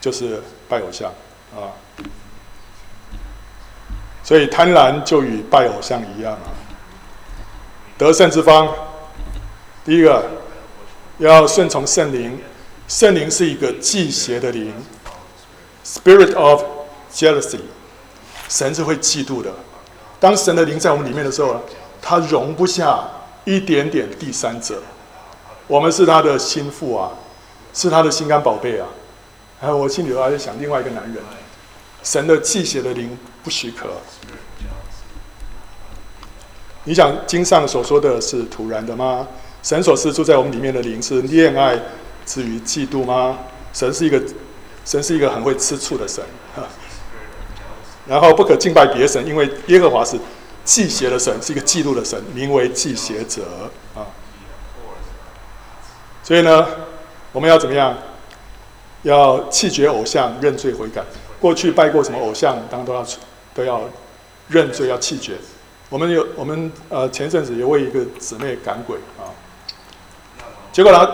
[0.00, 0.40] 就是。
[0.68, 1.10] 拜偶像
[1.54, 1.72] 啊，
[4.22, 6.50] 所以贪婪就与拜偶像一样啊。
[7.98, 8.68] 得胜之方，
[9.84, 10.24] 第一个
[11.18, 12.38] 要顺从圣灵，
[12.88, 14.74] 圣灵是一个忌邪的灵
[15.84, 16.62] ，Spirit of
[17.12, 17.60] jealousy，
[18.48, 19.50] 神是会嫉妒的。
[20.20, 21.62] 当神的灵在我们里面的时候，
[22.02, 23.02] 他容不下
[23.44, 24.82] 一点点第三者。
[25.66, 27.10] 我们是他的心腹啊，
[27.72, 28.86] 是他的心肝宝贝啊。
[29.58, 31.22] 还有，我心里头还在想另外一个男人，
[32.02, 33.88] 神的忌邪的灵不许可。
[36.84, 39.26] 你想经上所说的是突然的吗？
[39.62, 41.76] 神所赐住在我们里面的灵是恋爱
[42.24, 43.38] 至于嫉妒吗？
[43.72, 44.22] 神是一个，
[44.84, 46.22] 神是一个很会吃醋的神。
[48.06, 50.16] 然后不可敬拜别神，因为耶和华是
[50.64, 53.42] 忌邪的神，是一个嫉妒的神，名为忌邪者
[53.96, 54.06] 啊。
[56.22, 56.66] 所以呢，
[57.32, 57.96] 我们要怎么样？
[59.06, 61.00] 要弃绝偶像，认罪悔改。
[61.38, 63.06] 过去拜过什么偶像，当然都要
[63.54, 63.80] 都要
[64.48, 65.34] 认罪，要弃绝。
[65.88, 69.30] 我们有我们呃前阵子有为一个姊妹赶鬼啊，
[70.72, 71.08] 结果呢，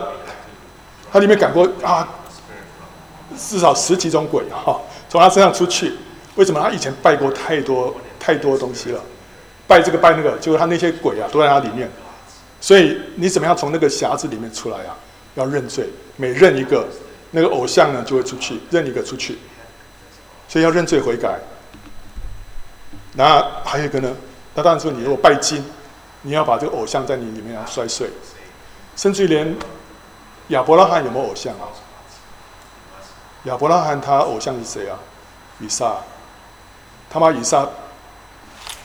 [1.12, 2.09] 他里面赶过啊
[3.37, 5.92] 至少十几种鬼哈，从他身上出去。
[6.37, 6.59] 为什么？
[6.62, 9.00] 他以前拜过太多太多东西了，
[9.66, 11.90] 拜这个拜那个，结果他那些鬼啊都在他里面。
[12.59, 14.96] 所以你怎么样从那个匣子里面出来啊？
[15.35, 15.85] 要认罪，
[16.17, 16.87] 每认一个。
[17.33, 19.38] 那个偶像呢，就会出去，认一个出去，
[20.48, 21.38] 所以要认罪悔改。
[23.14, 24.14] 那还有一个呢？
[24.54, 25.64] 那当然说，你如果拜金，
[26.22, 28.08] 你要把这个偶像在你里面要摔碎。
[28.94, 29.56] 甚至于连
[30.48, 31.68] 亚伯拉罕有没有偶像啊？
[33.44, 34.98] 亚伯拉罕他偶像是谁啊？
[35.58, 35.96] 以撒。
[37.10, 37.68] 他把以撒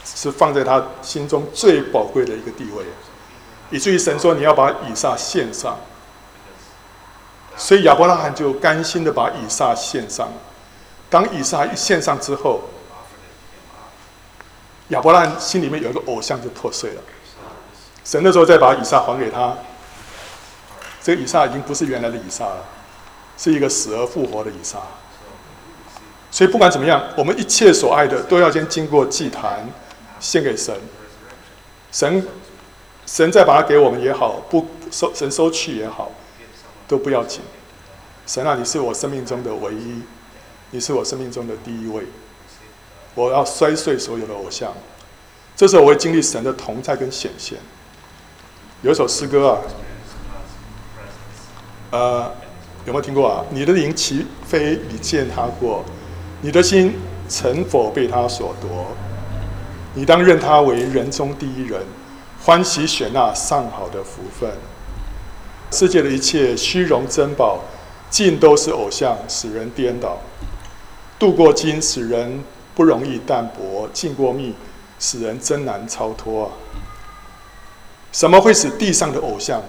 [0.04, 2.86] 是放在他心中最宝贵的一个地位，
[3.70, 5.78] 以至于神说你要把以撒献上。
[7.58, 10.30] 所以亚伯拉罕就甘心的把以撒献上。
[11.10, 12.62] 当以撒一献上之后，
[14.90, 17.02] 亚伯拉罕心里面有一个偶像就破碎了。
[18.06, 19.56] 神的时候再把以撒还给他，
[21.02, 22.66] 这个以撒已经不是原来的以撒了，
[23.38, 24.80] 是一个死而复活的以撒。
[26.30, 29.68] 所以不管怎么样，我们一切所爱的都要先经过祭坛，
[30.20, 30.76] 献给神。
[31.92, 32.28] 神，
[33.06, 36.12] 神再把它给我们也好，不收神收去也好，
[36.88, 37.42] 都不要紧。
[38.26, 40.02] 神啊，你是我生命中的唯一，
[40.72, 42.04] 你是我生命中的第一位。
[43.16, 44.74] 我要摔碎所有的偶像。
[45.56, 47.58] 这时候我会经历神的同在跟显现。
[48.84, 49.62] 有一首诗歌啊，
[51.92, 52.32] 呃，
[52.86, 53.44] 有没有听过啊？
[53.50, 55.84] 你的灵岂非，你见他过。
[56.42, 56.94] 你的心
[57.28, 58.86] 曾否被他所夺？
[59.96, 61.82] 你当认他为人中第一人，
[62.44, 64.52] 欢喜选那上好的福分。
[65.72, 67.60] 世界的一切虚荣珍宝，
[68.10, 70.18] 尽都是偶像，使人颠倒。
[71.20, 72.44] 镀过金，使人
[72.74, 74.54] 不容易淡泊；浸过蜜，
[75.00, 76.52] 使人真难超脱啊！
[78.12, 79.62] 什么会使地上的偶像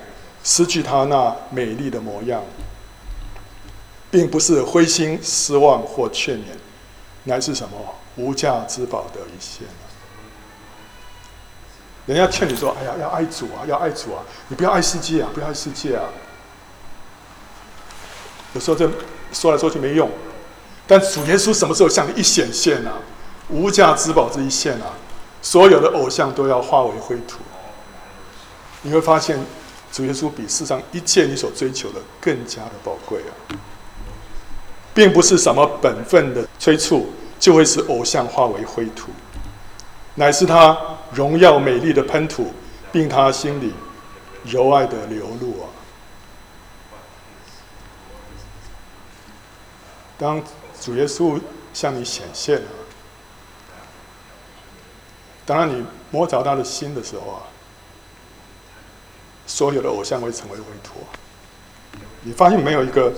[0.45, 2.43] 失去他那美丽的模样？
[4.11, 6.43] 并不是灰心失望或劝勉，
[7.25, 7.77] 乃是什么
[8.17, 9.67] 无价之宝的一线。
[12.09, 14.25] 人家劝你说：“哎呀，要爱主啊，要爱主啊！
[14.49, 16.05] 你不要爱世界啊，不要爱世界啊！”
[18.55, 18.91] 有时候这
[19.31, 20.11] 说来说去没用，
[20.87, 22.95] 但主耶稣什么时候向你一显现啊？
[23.51, 24.97] 无价之宝这一线啊，
[25.43, 27.41] 所有的偶像都要化为灰土。
[28.81, 29.39] 你会发现，
[29.93, 33.61] 主耶稣比世上一切你所追求的更加的宝贵啊！
[34.95, 39.11] 并不是什么本分的催促就会使偶像化为灰土，
[40.19, 40.77] 乃是他
[41.13, 42.53] 荣耀美丽的喷吐，
[42.91, 43.73] 并他心里
[44.45, 45.71] 柔爱的流露啊！
[50.19, 50.43] 当
[50.81, 51.41] 主耶稣
[51.73, 52.69] 向你显现了，
[55.47, 57.43] 当然你摸着他的心的时候啊，
[59.47, 60.95] 所有的偶像会成为灰土。
[62.23, 63.13] 你发现没有一个？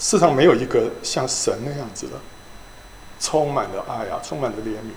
[0.00, 2.12] 世上没有一个像神那样子的，
[3.18, 4.92] 充满了爱啊，充满了怜悯，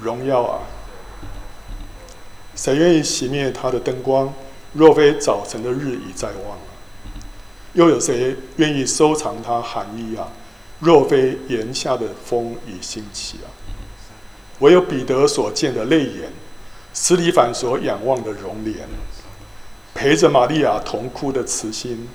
[0.00, 0.60] 荣耀啊。
[2.54, 4.32] 谁愿意熄灭他的灯光？
[4.72, 6.58] 若非早晨的日已在望。
[7.72, 10.28] 又有谁愿意收藏他寒衣啊？
[10.80, 13.48] 若非檐下的风已兴起啊。
[14.60, 16.32] 唯有彼得所见的泪眼，
[16.92, 18.88] 司提反所仰望的容颜，
[19.94, 22.08] 陪着玛利亚同哭的慈心。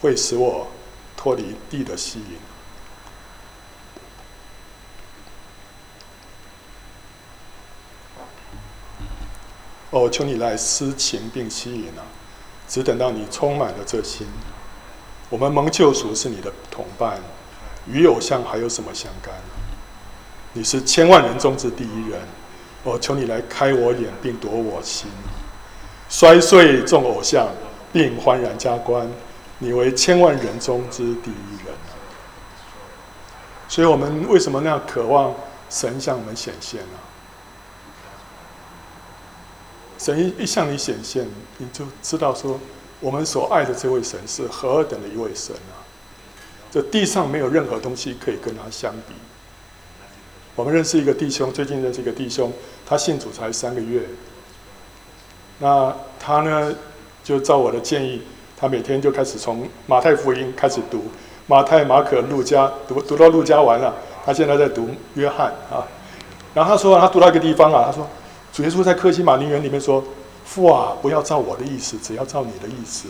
[0.00, 0.66] 会使我
[1.16, 2.36] 脱离地的吸引。
[9.92, 12.02] 哦，求你来施情并吸引啊！
[12.66, 14.26] 只等到你充满了这心。
[15.28, 17.20] 我们蒙救赎是你的同伴，
[17.86, 19.34] 与偶像还有什么相干？
[20.54, 22.20] 你是千万人中之第一人。
[22.84, 25.08] 哦，求你来开我眼并夺我心，
[26.08, 27.48] 摔碎众偶像，
[27.92, 29.06] 并欢然加冠。
[29.58, 31.74] 你为千万人中之第一人，
[33.68, 35.32] 所以我们为什么那样渴望
[35.70, 36.98] 神向我们显现呢？
[40.02, 41.24] 神一一向你显现，
[41.58, 42.58] 你就知道说，
[42.98, 45.78] 我们所爱的这位神是何等的一位神啊！
[46.72, 49.14] 这地上没有任何东西可以跟他相比。
[50.56, 52.52] 我们认识一个弟兄，最近认识一个弟兄，
[52.84, 54.02] 他信主才三个月，
[55.60, 56.74] 那他呢，
[57.22, 58.22] 就照我的建议。
[58.56, 61.04] 他每天就开始从马太福音开始读，
[61.46, 63.94] 马太、马可、路加，读读到路加完了，
[64.26, 65.86] 他现在在读约翰啊。
[66.54, 68.08] 然后他说，他读到一个地方啊，他说，
[68.52, 70.04] 主耶稣在克西马尼园里面说
[70.44, 73.08] ：“父啊，不要照我的意思，只要照你的意思。”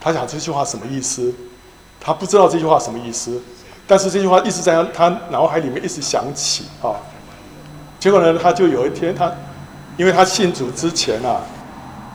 [0.00, 1.32] 他想这句话什么意思？
[2.00, 3.40] 他不知道这句话什么意思，
[3.86, 6.96] 但是这句话一直在他脑海里面一直响起啊。
[7.98, 9.32] 结果呢，他就有一天他，
[9.96, 11.42] 因为他信主之前啊，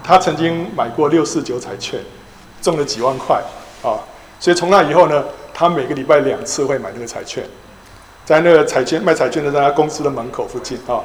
[0.03, 1.99] 他曾经买过六四九彩券。
[2.61, 3.39] 中了几万块
[3.83, 4.01] 啊！
[4.39, 5.23] 所以从那以后呢，
[5.53, 7.43] 他每个礼拜两次会买那个彩券，
[8.25, 10.97] 在那个彩券卖彩券的在他公司的门口附近啊，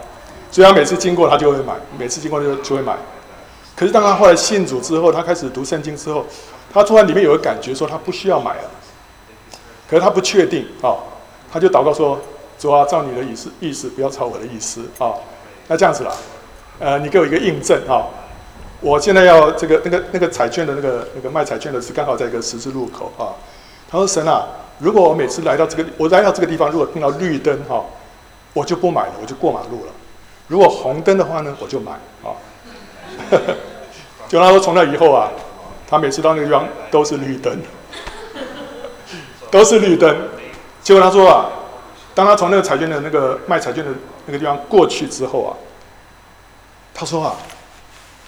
[0.51, 2.97] 所以他每次经过他就会买，每次经过就就会买。
[3.77, 6.27] 可是当他后来信主之后，他开始读圣经之后，
[6.73, 8.71] 他突然里面有个感觉说他不需要买了，
[9.89, 10.97] 可是他不确定啊，
[11.51, 12.21] 他就祷告说：
[12.59, 15.15] 主啊，照你的意思意思，不要照我的意思啊。
[15.69, 16.13] 那这样子啦，
[16.79, 18.05] 呃，你给我一个印证啊。
[18.83, 23.37] 我现在要这个那个那个彩券的那个那个卖彩券的是刚好在一个十字路口啊。
[23.91, 24.47] 他说：“神啊，
[24.79, 27.85] 如果我每次来到这个我来到这个地方，如果碰到绿灯哈，
[28.53, 29.93] 我就不买了，我就过马路了。
[30.51, 31.93] 如果红灯的话呢，我就买
[32.25, 32.35] 啊。
[34.29, 35.31] ”就他说从那以后啊，
[35.89, 37.57] 他每次到那个地方都是绿灯，
[39.49, 40.29] 都是绿灯。
[40.83, 41.47] 结果他说啊，
[42.17, 43.93] 当他从那个彩券的那个卖彩券的
[44.27, 45.55] 那个地方过去之后啊，
[46.93, 47.37] 他说啊。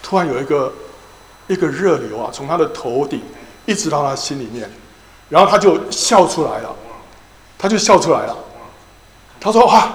[0.04, 0.70] 突然有一个
[1.46, 3.22] 一个热流啊，从他的头顶
[3.66, 4.68] 一直到他心里面，
[5.28, 6.74] 然后他就笑出来了，
[7.56, 8.36] 他就笑出来了。
[9.40, 9.88] 他说：“哇，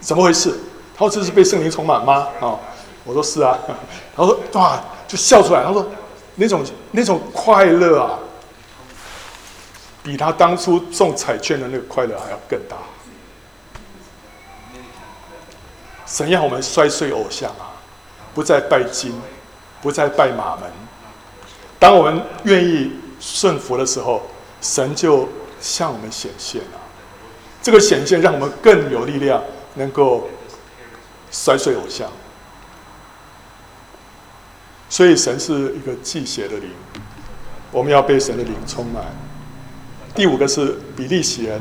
[0.00, 0.54] 怎么回事？”
[0.96, 2.58] 他说：“这是被圣灵充满吗？”啊，
[3.04, 3.58] 我说：“是啊。
[4.16, 5.86] ”他说：“哇，就笑出来。”他说
[6.36, 8.18] ：“那种那种快乐啊，
[10.02, 12.76] 比他当初中彩券的那个快乐还要更大。”
[16.06, 17.72] 神要我们摔碎偶像啊，
[18.34, 19.12] 不再拜金，
[19.82, 20.70] 不再拜马门。
[21.78, 24.22] 当我们愿意顺服的时候，
[24.60, 25.28] 神就
[25.60, 26.80] 向我们显现了。
[27.62, 29.42] 这个显现让我们更有力量，
[29.74, 30.28] 能够
[31.34, 32.08] 摔碎偶像。
[34.88, 36.70] 所以神是一个祭邪的灵，
[37.72, 39.04] 我们要被神的灵充满。
[40.14, 41.60] 第五个是比利洗人，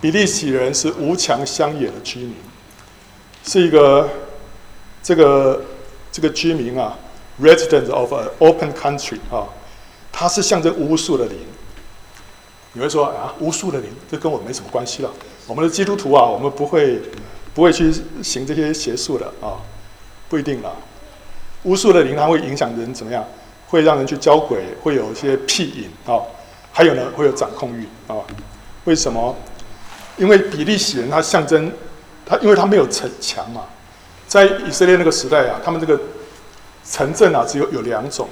[0.00, 2.36] 比利洗人是无墙乡野的居民，
[3.42, 4.08] 是一个
[5.02, 5.64] 这个
[6.12, 6.96] 这个居民啊
[7.42, 9.48] ，resident of an open country 啊，
[10.12, 11.36] 他是象征无数的灵。
[12.74, 15.10] 你会说啊，无数的灵，这跟我没什么关系了。
[15.48, 17.00] 我们的基督徒啊，我们不会
[17.58, 17.92] 不会去
[18.22, 19.58] 行这些邪术的啊，
[20.28, 20.70] 不一定啦。
[21.64, 23.26] 巫术的灵，它会影响人怎么样？
[23.66, 26.22] 会让人去交鬼，会有一些屁瘾啊，
[26.70, 28.14] 还有呢，会有掌控欲啊。
[28.84, 29.34] 为什么？
[30.18, 31.72] 因为比利洗人他象征
[32.24, 33.62] 他，因为他没有城墙嘛，
[34.28, 36.00] 在以色列那个时代啊，他们这个
[36.88, 38.28] 城镇啊，只有有两种，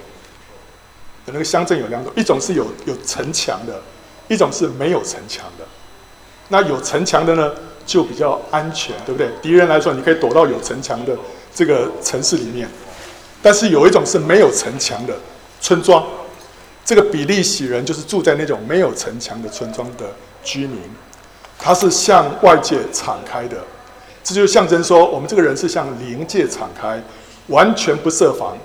[1.24, 3.82] 有那个乡镇有两种，一种是有有城墙的。
[4.28, 5.64] 一种是没有城墙的，
[6.46, 7.52] 那有城墙的呢，
[7.86, 9.30] 就比较安全，对不对？
[9.40, 11.16] 敌人来说，你可以躲到有城墙的
[11.54, 12.68] 这个城市里面。
[13.40, 15.16] 但是有一种是没有城墙的
[15.60, 16.04] 村庄，
[16.84, 20.04] 这个比利洗人就是住在那种没有城墙的村庄的
[20.42, 20.80] 居民，
[21.58, 23.56] 他是向外界敞开的，
[24.24, 27.00] 这就象征说，我们这个人是向灵界敞开，
[27.46, 28.58] 完全不设防，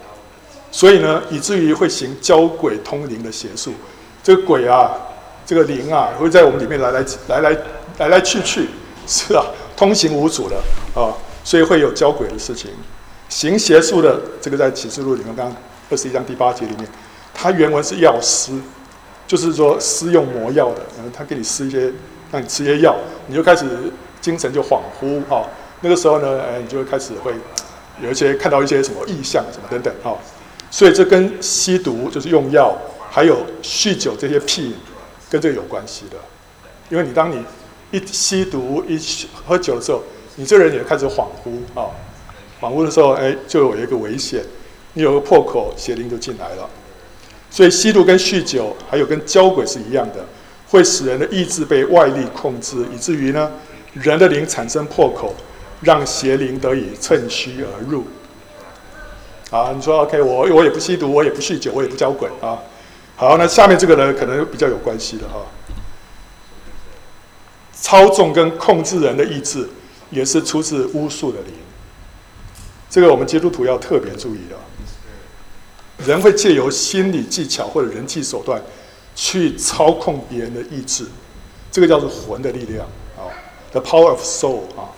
[0.71, 3.71] 所以呢，以至于会行交鬼通灵的邪术，
[4.23, 4.91] 这个鬼啊。
[5.43, 7.57] 这个灵啊，会在我们里面来来来来
[7.97, 8.69] 来来去去，
[9.11, 9.43] 是啊，
[9.75, 10.55] 通行无阻的
[10.95, 11.11] 啊，
[11.43, 12.71] 所以会有交鬼的事情。
[13.27, 15.55] 行邪术的，这个在启示录里面，刚刚
[15.89, 16.87] 二十一章第八节里面，
[17.33, 18.53] 它原文是药师，
[19.27, 21.91] 就是说施用魔药的，然后，他给你施一些，
[22.31, 22.95] 让你吃些药，
[23.27, 23.65] 你就开始
[24.21, 25.45] 精神就恍惚哈，
[25.81, 27.33] 那个时候呢，哎，你就会开始会
[28.01, 30.17] 有一些看到一些什么异象什么等等哈，
[30.69, 32.73] 所以这跟吸毒就是用药，
[33.09, 34.73] 还有酗酒这些癖。
[35.29, 36.17] 跟这个有关系的，
[36.89, 37.41] 因为你当你
[37.99, 38.99] 一吸毒、一
[39.45, 40.01] 喝酒的时候，
[40.35, 41.91] 你这人也开始恍惚啊，
[42.61, 44.41] 恍惚的时候，哎，就有一个危险，
[44.93, 46.69] 你有个破口，邪灵就进来了。
[47.49, 50.25] 所以吸毒跟酗酒，还有跟交鬼是一样的，
[50.69, 53.51] 会使人的意志被外力控制，以至于呢，
[53.93, 55.35] 人的灵产生破口，
[55.81, 58.05] 让邪灵得以趁虚而入。
[59.49, 62.57] 啊，你说 OK，我我也不吸毒，我也不酗酒，我也不交鬼啊。
[63.17, 65.45] 好，那下面这个呢，可能比较有关系的哈。
[67.81, 69.67] 操纵跟控制人的意志，
[70.11, 71.51] 也是出自巫术的灵。
[72.89, 74.55] 这个我们基督徒要特别注意的。
[76.05, 78.61] 人会借由心理技巧或者人际手段，
[79.15, 81.05] 去操控别人的意志，
[81.71, 82.85] 这个叫做魂的力量
[83.17, 83.29] 啊
[83.71, 84.89] ，the power of soul 啊。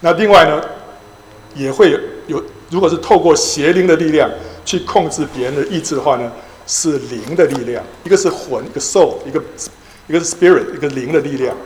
[0.00, 0.62] 那另外呢，
[1.54, 4.30] 也会有，如果是透过邪灵的力量
[4.64, 6.30] 去控制别人的意志的话呢，
[6.66, 9.42] 是灵的力量，一个是魂，一个 soul，一个
[10.06, 11.56] 一个是 spirit，一个灵的力量，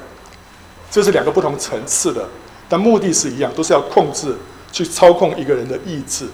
[0.98, 2.28] 这是两个不同层次的，
[2.68, 4.34] 但目的是一样，都是要控制、
[4.72, 6.26] 去操控一个人的意志。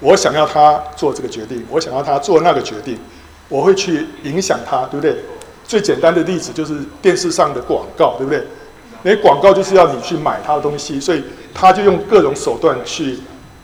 [0.00, 2.98] 我想要他做这个决定，我想要他做那个决定，
[3.48, 5.16] 我会去影响他，对不对？
[5.64, 8.44] 最简单的例子就是电视上的广告，对不对？
[9.04, 11.22] 那广告就是要你去买他的东西，所以
[11.54, 13.20] 他就用各种手段去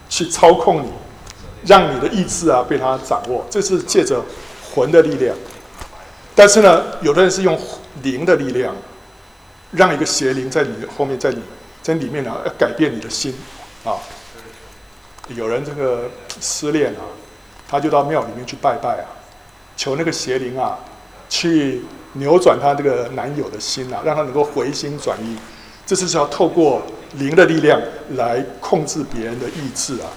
[0.09, 0.93] 去操控你。
[1.67, 4.25] 让你的意志啊被他掌握，这是借着
[4.73, 5.37] 魂的力量。
[6.35, 7.59] 但是呢，有的人是用
[8.03, 8.75] 灵的力量，
[9.73, 11.41] 让一个邪灵在你后面，在你
[11.83, 13.35] 在里面呢，要改变你的心
[13.85, 13.95] 啊。
[15.29, 16.11] 有人这个
[16.41, 17.07] 失恋啊，
[17.69, 19.07] 他就到庙里面去拜拜啊，
[19.77, 20.79] 求那个邪灵啊，
[21.29, 21.83] 去
[22.15, 25.37] 扭转他这个男友的心啊，让他能够回心转意。
[25.87, 26.83] 这是要透过
[27.15, 30.11] 灵的力量来控制别人的意志啊。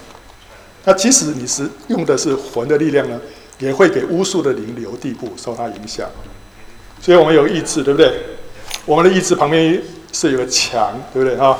[0.83, 3.19] 那即使你是用的是魂的力量呢，
[3.59, 6.09] 也会给巫术的灵留地步，受它影响。
[6.99, 8.19] 所以我们有意志，对不对？
[8.85, 9.81] 我们的意志旁边
[10.11, 11.57] 是有个墙，对不对啊？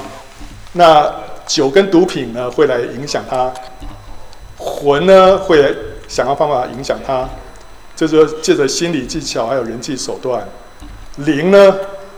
[0.74, 1.10] 那
[1.48, 3.52] 酒跟毒品呢，会来影响他；
[4.58, 5.76] 魂呢，会
[6.08, 7.28] 想要方法影响他。
[7.96, 10.44] 就是借着心理技巧，还有人际手段。
[11.18, 11.76] 灵呢，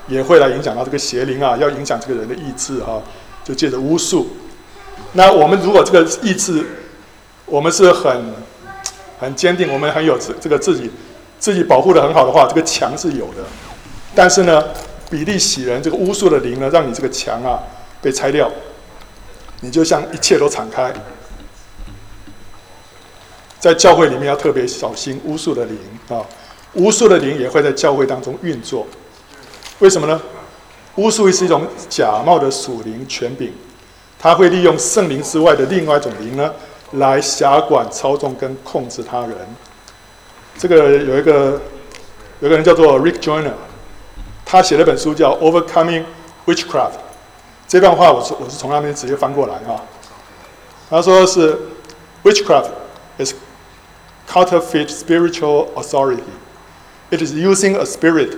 [0.07, 3.01] 也会来影响到这个邪灵啊，要影响这个人的意志哈，
[3.43, 4.29] 就借着巫术。
[5.11, 6.65] 那我们如果这个意志，
[7.45, 8.33] 我们是很
[9.19, 10.89] 很坚定，我们很有这这个自己
[11.37, 13.43] 自己保护的很好的话，这个墙是有的。
[14.15, 14.63] 但是呢，
[15.15, 17.63] 比利洗人这个巫术的灵呢，让你这个墙啊
[18.01, 18.51] 被拆掉，
[19.61, 20.93] 你就像一切都敞开。
[23.57, 25.77] 在教会里面要特别小心巫术的灵
[26.09, 26.19] 啊，
[26.73, 28.85] 巫术的灵也会在教会当中运作。
[29.79, 30.21] 为什么呢？
[30.95, 33.53] 巫术是一种假冒的属灵权柄，
[34.19, 36.53] 它会利用圣灵之外的另外一种灵呢，
[36.91, 39.31] 来辖管、操纵跟控制他人。
[40.57, 41.61] 这个有一个
[42.41, 43.53] 有个人叫做 Rick Joyner，
[44.44, 46.04] 他写了一本书叫《Overcoming
[46.46, 46.92] Witchcraft》。
[47.68, 49.80] 这段话我是我是从那边直接翻过来啊。
[50.88, 51.56] 他说是
[52.24, 52.70] Witchcraft
[53.18, 53.34] is
[54.28, 56.24] counterfeit spiritual authority.
[57.10, 58.36] It is using a spirit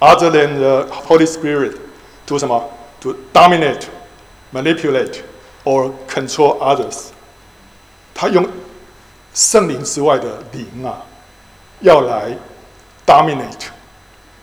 [0.00, 1.76] other than the Holy Spirit
[2.26, 2.70] to 什么？
[3.02, 3.84] To dominate,
[4.52, 5.22] manipulate,
[5.64, 7.06] or control others.
[8.14, 8.46] 他用
[9.32, 11.02] 圣灵之外的灵啊。
[11.80, 12.36] 要来
[13.06, 13.68] dominate，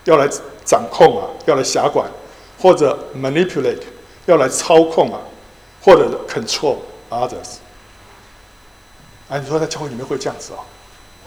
[0.05, 0.27] 要来
[0.72, 2.10] 掌控啊，要来辖管，
[2.58, 3.82] 或者 manipulate，
[4.24, 5.20] 要来操控啊，
[5.82, 6.76] 或者 control
[7.10, 7.58] others。
[9.28, 10.64] 哎，你说在教会里面会这样子啊？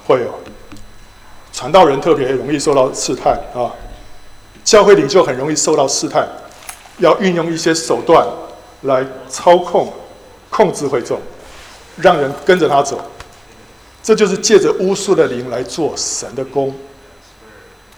[0.07, 0.33] 会哦。
[1.53, 3.69] 传道人特别容易受到试探啊，
[4.63, 6.27] 教会领袖很容易受到试探，
[6.97, 8.27] 要运用一些手段
[8.81, 9.93] 来操控、
[10.49, 11.19] 控制会众，
[11.97, 12.99] 让人跟着他走。
[14.01, 16.73] 这就是借着巫术的灵来做神的工，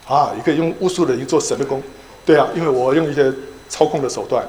[0.08, 1.84] 啊，也可以用巫术的灵做神的工，
[2.26, 3.32] 对啊，因为我用一些
[3.68, 4.48] 操控的手段，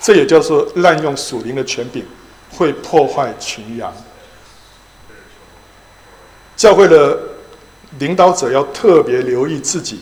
[0.00, 2.04] 这也叫做滥用属灵的权柄，
[2.50, 3.92] 会破坏群羊。
[6.56, 7.18] 教会的
[7.98, 10.00] 领导者要特别留意自己，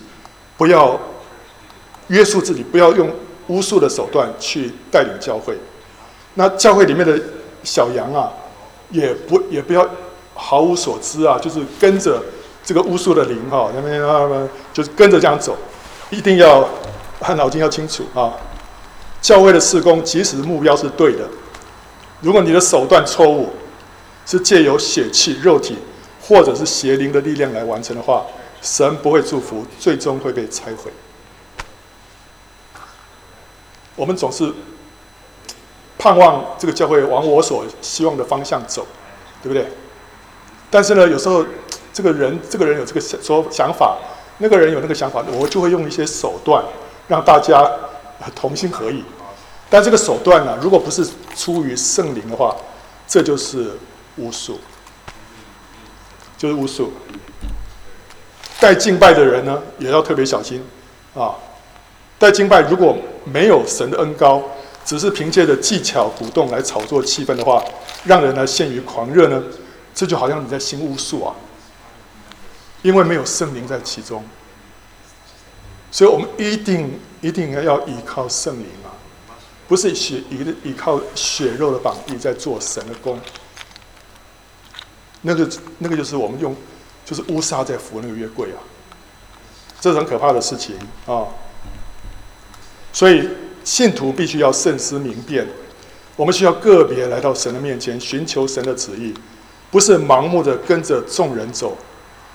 [0.57, 0.99] 不要
[2.09, 3.11] 约束自己，不要用
[3.49, 5.59] 巫术的手段去带领教会。
[6.35, 7.21] 那教会里面的
[7.63, 8.33] 小羊啊，
[8.91, 9.89] 也不也不要。
[10.37, 12.21] 毫无所知啊，就是跟着
[12.65, 15.57] 这个巫术的灵哈，那边啊，就是跟着这样走，
[16.11, 16.69] 一定要
[17.37, 18.33] 脑筋要清楚啊。
[19.21, 21.29] 教会的事工，即使目标是对的，
[22.21, 23.51] 如果你的手段错误，
[24.27, 25.77] 是借由血气、肉体
[26.21, 28.25] 或者是邪灵的力量来完成的话，
[28.62, 30.91] 神不会祝福，最终会被拆毁。
[33.97, 34.53] 我们总是
[35.99, 38.87] 盼望这个教会往我所希望的方向走，
[39.43, 39.69] 对不对？
[40.71, 41.45] 但是呢，有时候
[41.95, 43.97] 这个人，这个人有这个说想法，
[44.39, 46.63] 那个人有那个想法，我就会用一些手段
[47.07, 47.71] 让大家
[48.35, 49.05] 同心合意。
[49.71, 52.55] 但这个手段呢，如果不是出于圣灵的话，
[53.07, 53.71] 这就是
[54.17, 54.59] 巫术，
[56.37, 56.93] 就是巫术。
[58.61, 60.65] 带敬拜的人呢，也要特别小心
[61.15, 61.35] 啊。
[62.19, 64.43] 带敬拜如果没有神的恩膏，
[64.85, 67.63] 只是凭借着技巧鼓动来炒作气氛的话，
[68.05, 69.43] 让人呢陷于狂热呢。
[69.95, 71.33] 这就好像你在行巫术啊，
[72.85, 74.22] 因为没有圣灵在其中，
[75.91, 78.93] 所以我们一定一定要依靠圣灵啊，
[79.66, 83.18] 不是血依依靠血肉的膀臂在做神的工。
[85.22, 86.55] 那个那个就是我们用
[87.07, 88.61] 就是乌纱在扶那个约柜啊，
[89.80, 90.76] 这是很可怕的事情
[91.07, 91.24] 啊。
[92.93, 93.26] 所以
[93.64, 95.49] 信徒必须要慎思明辨，
[96.16, 99.14] 我们需要个别来到神的面前，寻求神的旨意。
[99.70, 101.76] 不是盲目的跟着众人走，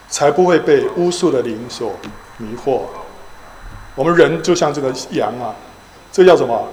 [0.10, 1.93] 才不会被巫术的灵所
[2.38, 2.82] 迷惑。
[3.95, 5.55] 我们人就像这个羊啊，
[6.12, 6.68] 这叫什么？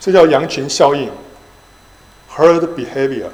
[0.00, 1.10] 这叫羊群效应
[2.34, 3.28] （herd behavior）。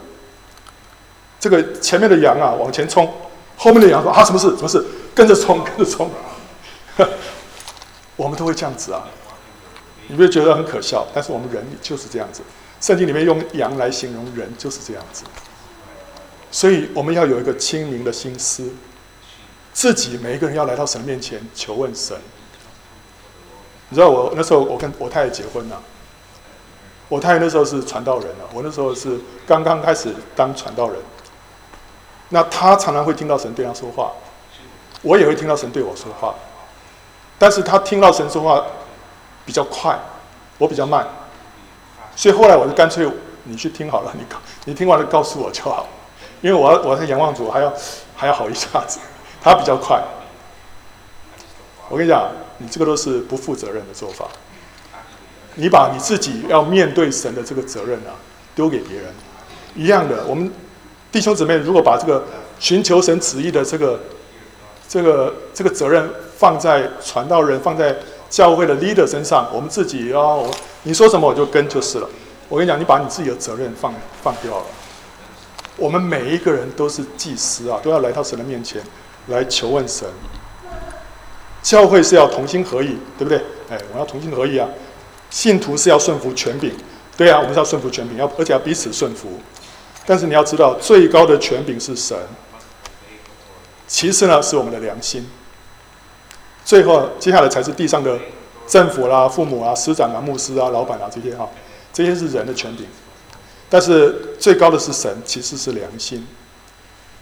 [1.40, 3.10] 这个前面的羊啊往前冲，
[3.56, 4.48] 后面的羊说：“啊，什么事？
[4.56, 4.84] 什么事？”
[5.14, 6.10] 跟着冲，跟着冲。
[8.16, 9.04] 我们都会这样子啊，
[10.08, 11.06] 你不会觉得很可笑？
[11.14, 12.42] 但是我们人就是这样子。
[12.80, 15.24] 圣经里面用羊来形容人，就是这样子。
[16.50, 18.68] 所以我们要有一个清明的心思，
[19.78, 22.16] 自己每一个人要来到神面前求问神。
[23.90, 25.80] 你知道我那时候我跟我太太结婚了，
[27.08, 30.96] 我太太那时候是传道人了，我那时候是刚刚开始当传道人。
[32.30, 34.10] 那她常常会听到神对她说话，
[35.02, 36.34] 我也会听到神对我说话，
[37.38, 38.60] 但是她听到神说话
[39.46, 39.96] 比较快，
[40.58, 41.06] 我比较慢，
[42.16, 43.08] 所以后来我就干脆
[43.44, 44.24] 你去听好了，你
[44.64, 45.86] 你听完了告诉我就好。
[46.40, 47.72] 因为我要我是仰望主，还要
[48.16, 48.98] 还要好一下子，
[49.42, 50.02] 他比较快。
[51.88, 54.26] 我跟你讲，你这个都是不负责任的做法。
[55.54, 58.14] 你把你自己要面对神的这个责任啊，
[58.54, 59.06] 丢给别人，
[59.74, 60.24] 一样的。
[60.26, 60.52] 我们
[61.10, 62.24] 弟兄姊妹如果把这个
[62.60, 63.98] 寻求神旨意的这个
[64.88, 67.96] 这个这个责任放在传道人、放在
[68.30, 70.36] 教会的 leader 身上，我们自己啊，
[70.84, 72.08] 你说什么我就跟就是了。
[72.48, 74.64] 我跟你讲，你把你自己的责任放放掉了。
[75.76, 78.80] 我们每一个人都是祭司啊，都要来到神的面前
[79.28, 80.08] 来求问神。
[81.62, 83.38] 教会是要同心合意，对不对？
[83.68, 84.68] 哎，我们要同心合意啊！
[85.28, 86.72] 信徒是要顺服权柄，
[87.16, 89.28] 对啊，我们是要顺服权柄，要而且要彼此顺服。
[90.06, 92.16] 但是你要知道，最高的权柄是神，
[93.86, 95.28] 其次呢是我们的良心，
[96.64, 98.18] 最后接下来才是地上的
[98.66, 101.46] 政府啦、父母啊、师长啊、牧师啊、老板啊这些哈，
[101.92, 102.86] 这些是人的权柄。
[103.68, 106.26] 但是最高的是神，其次是良心。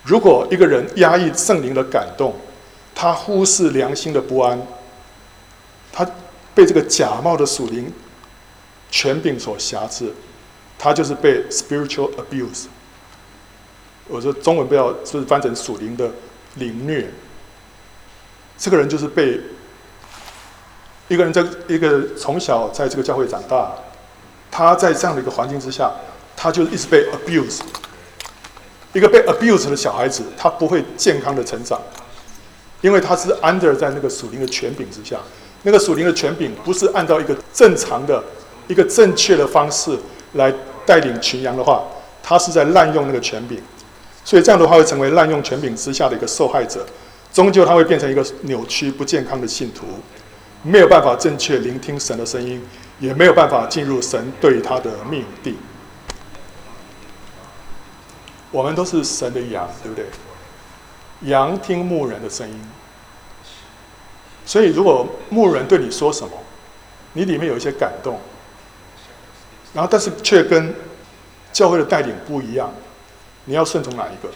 [0.06, 2.32] 如果一个人压抑圣灵的感动，
[2.94, 4.56] 他忽视良心的不安，
[5.92, 6.08] 他
[6.54, 7.92] 被这个假冒的属灵
[8.88, 10.14] 权柄所挟制，
[10.78, 12.66] 他就是被 spiritual abuse。
[14.06, 16.08] 我说中文不要就是翻成属灵的
[16.54, 17.10] 凌虐。
[18.56, 19.40] 这个人就是被
[21.08, 23.72] 一个人在一个从小在这个教会长大，
[24.52, 25.90] 他在这样的一个环境之下，
[26.36, 27.58] 他就一直被 abuse。
[28.96, 31.78] 一个被 abuse 的小孩子，他不会健康的成长，
[32.80, 35.18] 因为他是 under 在那个属灵的权柄之下，
[35.64, 38.24] 那个属灵的权柄不是按照一个正常的、
[38.68, 39.94] 一个正确的方式
[40.32, 40.50] 来
[40.86, 41.84] 带领群羊的话，
[42.22, 43.60] 他是在滥用那个权柄，
[44.24, 46.86] 所以这样的话会成为滥用权柄之下的一个受害者，
[47.34, 49.84] 终究他会变成一个扭曲不健康的信徒，
[50.62, 52.62] 没有办法正确聆听神的声音，
[52.98, 55.54] 也没有办法进入神对他的命定。
[58.56, 60.06] 我们都是神的羊，对不对？
[61.28, 62.58] 羊听牧人的声音，
[64.46, 66.30] 所以如果牧人对你说什么，
[67.12, 68.18] 你里面有一些感动，
[69.74, 70.74] 然后但是却跟
[71.52, 72.72] 教会的带领不一样，
[73.44, 74.30] 你要顺从哪一个？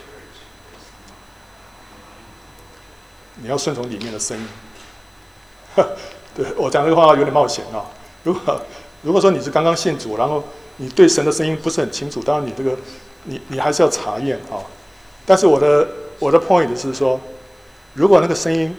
[3.37, 4.47] 你要顺从里面的声音。
[6.37, 7.87] 对，我讲这个话有点冒险啊。
[8.23, 8.61] 如果
[9.01, 10.45] 如果说你是刚刚信主，然后
[10.77, 12.77] 你对神的声音不是很清楚，当然你这个。
[13.25, 14.65] 你你还是要查验啊，
[15.27, 17.21] 但是我的我的 point 是说，
[17.95, 18.77] 如果那个声音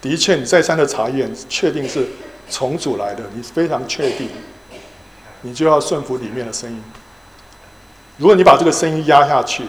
[0.00, 2.06] 的确你再三的查验，确定是
[2.50, 4.28] 重组来的，你非常确定，
[5.42, 6.82] 你就要顺服里面的声音。
[8.16, 9.64] 如果你把这个声音压下去，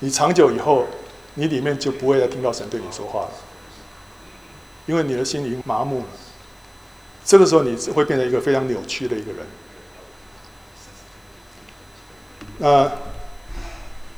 [0.00, 0.86] 你长久以后，
[1.34, 3.30] 你里面就不会再听到神对你说话了，
[4.86, 6.06] 因为你的心已经麻木了。
[7.24, 9.46] 这个时候你会变成一个非常扭曲的一个人。
[12.60, 12.92] 呃，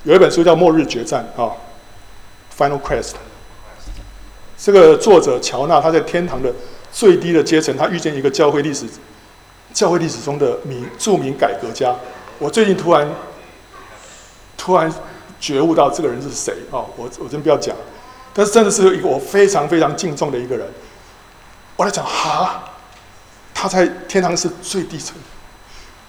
[0.02, 1.52] 有一本书叫《末日决战》啊，
[2.58, 3.10] 《Final Quest》。
[4.58, 6.52] 这个作者乔纳他在天堂的
[6.90, 8.84] 最低的阶层，他遇见一个教会历史、
[9.72, 11.94] 教会历史中的名著名改革家。
[12.40, 13.08] 我最近突然
[14.56, 14.92] 突然
[15.38, 16.82] 觉悟到这个人是谁啊？
[16.96, 17.76] 我我真不要讲，
[18.34, 20.66] 但是真的是一个我非常非常敬重的一个人。
[21.76, 22.64] 我在讲哈，
[23.54, 25.16] 他在天堂是最低层。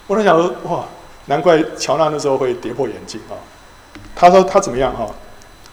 [0.08, 0.84] 我在想说哇。
[1.26, 3.40] 难怪乔纳那时候会跌破眼镜啊！
[4.16, 5.10] 他说他怎么样哈？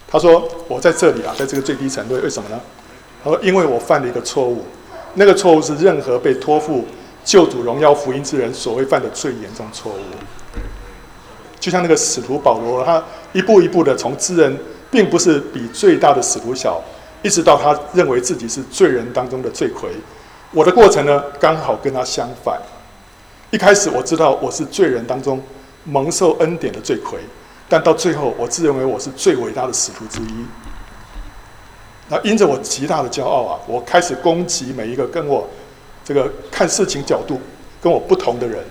[0.08, 2.60] 他说我在这里啊，在这个最低层位，为什么呢？
[3.22, 4.64] 他说因为我犯了一个错误，
[5.14, 6.86] 那个错误是任何被托付
[7.24, 9.98] 救主荣耀福音之人所会犯的最严重错误。
[11.58, 14.56] 就像那个使徒保罗，他一步一步的从知人
[14.90, 16.80] 并不是比最大的使徒小，
[17.22, 19.90] 一直到他认为自己是罪人当中的罪魁。
[20.52, 22.60] 我的过程呢，刚好跟他相反。
[23.50, 25.42] 一开始我知道我是罪人当中
[25.84, 27.18] 蒙受恩典的罪魁，
[27.68, 30.46] 但到最后我自认为我是最伟大的使徒之一。
[32.08, 35.48] 那因着我极大的骄傲啊，我开始攻击每一个跟我
[36.04, 37.40] 这个看事情角度
[37.80, 38.64] 跟我不同的人。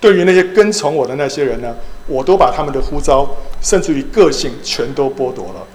[0.00, 1.74] 对于那些跟从我的那些人呢，
[2.06, 3.28] 我都把他们的呼召
[3.60, 5.66] 甚至于个性全都剥夺了。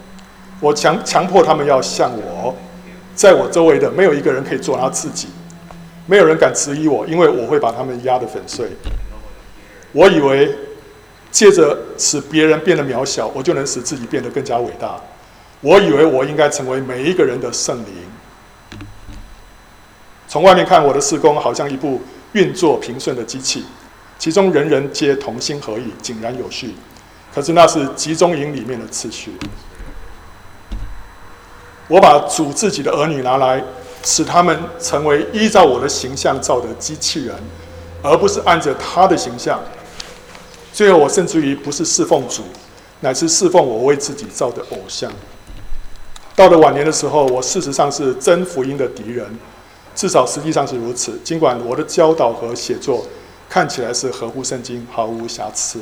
[0.59, 2.55] 我强强迫他们要像我，
[3.13, 5.27] 在我周围的没有一个人可以做他自己。
[6.07, 8.67] 没有人敢质疑我，因为我会把他们压得粉碎。
[9.91, 10.55] 我以为
[11.31, 14.99] 借着使别人变得渺小，我就能使自己变得更加伟大。
[15.61, 18.79] 我以为我应该成为每一个人的圣灵。
[20.27, 22.01] 从外面看，我的事工好像一部
[22.33, 23.65] 运作平顺的机器，
[24.19, 26.75] 其中人人皆同心合意，井然有序。
[27.33, 29.31] 可是那是集中营里面的次序。
[31.87, 33.63] 我把主自己的儿女拿来。
[34.05, 37.35] 使他们成为依照我的形象造的机器人，
[38.03, 39.59] 而不是按着他的形象。
[40.71, 42.43] 最后，我甚至于不是侍奉主，
[42.99, 45.11] 乃是侍奉我为自己造的偶像。
[46.35, 49.25] 到了晚年的时候，我事实上是真福音的敌人，
[49.95, 51.19] 至少实际上是如此。
[51.23, 53.07] 尽管我的教导和写作
[53.49, 55.79] 看起来是合乎圣经，毫无瑕疵。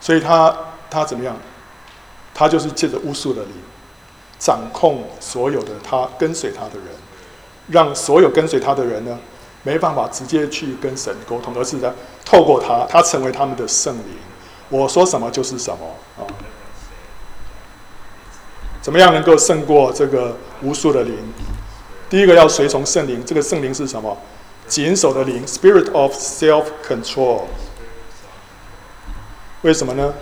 [0.00, 0.56] 所以他
[0.90, 1.36] 他怎么样？
[2.34, 3.52] 他就是借着巫术的灵，
[4.38, 6.86] 掌控所有的他跟随他的人，
[7.68, 9.18] 让所有跟随他的人呢，
[9.62, 11.92] 没办法直接去跟神沟通，而是在
[12.24, 14.16] 透过他，他成为他们的圣灵。
[14.68, 15.86] 我说什么就是什么
[16.18, 16.24] 啊！
[18.80, 21.14] 怎么样能够胜过这个无数的灵？
[22.08, 24.16] 第一个要随从圣灵，这个圣灵是什么？
[24.66, 27.42] 谨守的灵，Spirit of self-control。
[29.60, 30.14] 为什么呢？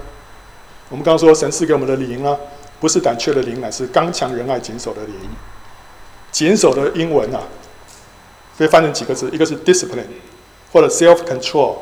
[0.90, 2.36] 我们刚刚说神赐给我们的灵啊，
[2.78, 5.14] 不是胆怯的灵，乃是刚强仁爱、谨守的灵。
[6.32, 7.40] 谨守的英文啊，
[8.58, 10.06] 可以翻成几个字，一个是 discipline，
[10.72, 11.76] 或者 self-control，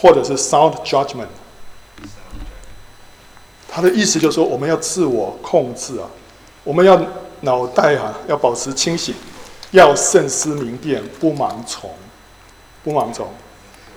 [0.00, 1.28] 或者是 sound judgment。
[3.68, 6.08] 它的意思就是说，我们要自我控制啊，
[6.64, 7.00] 我们要
[7.42, 9.14] 脑袋啊要保持清醒，
[9.72, 11.90] 要慎思明辨，不盲从，
[12.82, 13.28] 不盲从。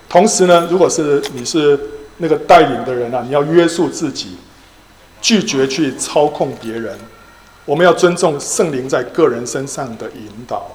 [0.08, 1.78] 同时呢，如果是你是
[2.18, 4.36] 那个带领的人啊，你要约束自己，
[5.20, 6.98] 拒绝去操控别人。
[7.64, 10.70] 我们要尊重圣灵在个人身上的引导，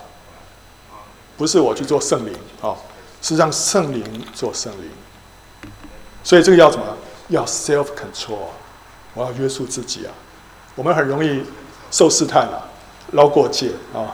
[1.37, 2.75] 不是我去做圣灵啊，
[3.21, 5.71] 是让圣灵做圣灵。
[6.23, 6.85] 所以这个要什么？
[7.29, 8.47] 要 self control。
[9.13, 10.13] 我要约束自己啊！
[10.75, 11.41] 我们很容易
[11.89, 12.69] 受试探啊，
[13.13, 14.13] 捞过界啊。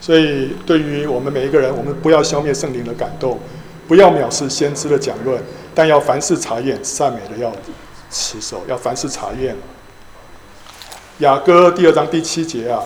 [0.00, 3.40] 所以，对于我们每一个人，我们不要消灭圣灵的感动，
[3.86, 5.42] 不要藐视先知的讲论，
[5.74, 7.52] 但要凡事查验，善美的要
[8.10, 9.56] 持守，要凡事查验。
[11.18, 12.82] 雅歌第二章第七节啊，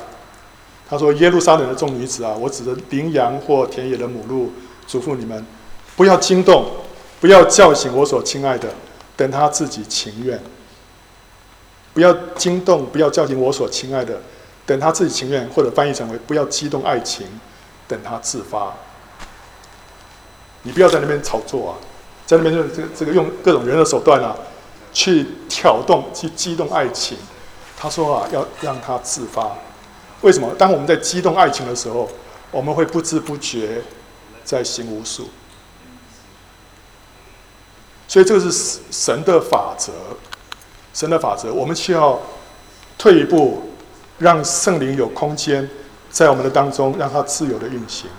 [0.89, 4.53] 他说：“耶路撒冷的众女子啊，我指着羚羊或田野的母鹿，
[4.87, 5.47] 嘱咐你们，
[5.97, 6.67] 不要惊动，
[7.21, 8.69] 不要叫醒我所亲爱的。”
[9.17, 10.41] 等他自己情愿，
[11.93, 14.21] 不要惊动，不要叫醒我所亲爱的。
[14.65, 17.27] 等他自己情愿，或者翻译成为不要激动爱情，
[17.89, 18.73] 等他自发。
[20.63, 21.73] 你不要在那边炒作啊，
[22.27, 24.37] 在那边就这个这个用各种人的手段啊，
[24.93, 27.17] 去挑动、去激动爱情。
[27.77, 29.53] 他说啊，要让他自发。
[30.23, 30.53] 为什么？
[30.59, 32.09] 当我们在激动爱情的时候，
[32.51, 33.83] 我们会不知不觉
[34.45, 35.29] 在行无术。
[38.09, 39.93] 所以这个是神的法则，
[40.93, 42.21] 神的法则，我们需要
[42.97, 43.71] 退一步，
[44.19, 45.71] 让圣灵有空间
[46.11, 48.11] 在我们的当中，让它自由的运行。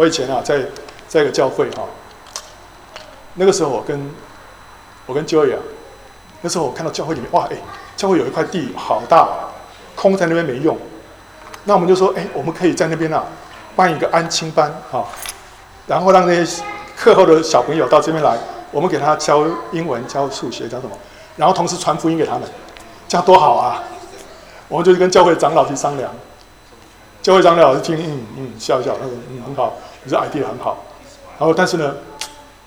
[0.00, 0.64] 我以前啊，在
[1.06, 1.82] 在一个教会哈，
[3.34, 4.10] 那个时候我跟
[5.04, 5.58] 我跟 Joy 啊，
[6.40, 7.56] 那时候我看到教会里面哇，哎，
[7.98, 9.28] 教会有一块地好大，
[9.94, 10.74] 空在那边没用，
[11.64, 13.24] 那我们就说，哎，我们可以在那边啊
[13.76, 15.06] 办一个安亲班哈，
[15.86, 16.62] 然后让那些。
[16.96, 18.36] 课后的小朋友到这边来，
[18.70, 20.90] 我们给他教英文、教数学、教什么，
[21.34, 22.42] 然后同时传福音给他们，
[23.08, 23.82] 这样多好啊！
[24.68, 26.12] 我们就跟教会长老去商量，
[27.22, 29.72] 教会长老就听，嗯嗯，笑一笑，他说嗯很好，
[30.04, 30.84] 你这 idea 很好。
[31.38, 31.94] 然后但是呢，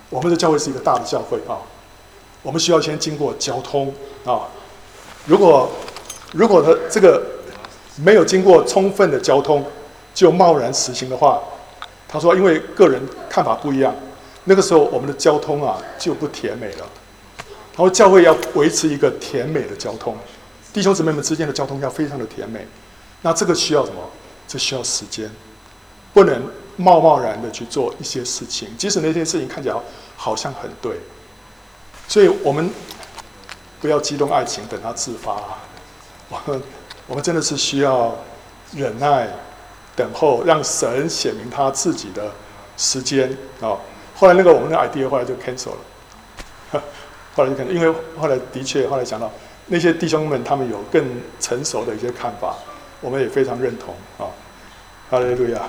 [0.09, 1.57] 我们的教会是一个大的教会啊，
[2.41, 3.93] 我们需要先经过交通
[4.25, 4.47] 啊。
[5.25, 5.69] 如果
[6.33, 7.21] 如果他这个
[7.97, 9.63] 没有经过充分的交通，
[10.13, 11.41] 就贸然实行的话，
[12.07, 13.93] 他说因为个人看法不一样。
[14.45, 16.89] 那个时候，我们的交通啊就不甜美了。
[17.75, 20.17] 然后教会要维持一个甜美的交通，
[20.73, 22.67] 弟兄姊妹们之间的交通要非常的甜美。
[23.21, 24.01] 那这个需要什么？
[24.47, 25.31] 这需要时间，
[26.13, 26.41] 不能
[26.77, 29.75] 贸贸然的去做一些事情，即使那些事情看起来
[30.15, 30.99] 好像很对。
[32.07, 32.69] 所以我们
[33.81, 35.41] 不要激动爱情，等它自发。
[36.29, 36.63] 我 们
[37.07, 38.15] 我们真的是需要
[38.73, 39.27] 忍耐、
[39.95, 42.31] 等候，让神显明他自己的
[42.77, 43.29] 时间
[43.61, 43.77] 啊。
[44.15, 46.81] 后来那个我们的 idea 后来就 cancel 了，
[47.35, 49.31] 后来就 cancel，因为后来的确后来想到
[49.67, 51.03] 那些弟兄们他们有更
[51.39, 52.55] 成熟的一些看法，
[53.01, 54.29] 我们也非常认同啊。
[55.09, 55.61] 哈利路亚。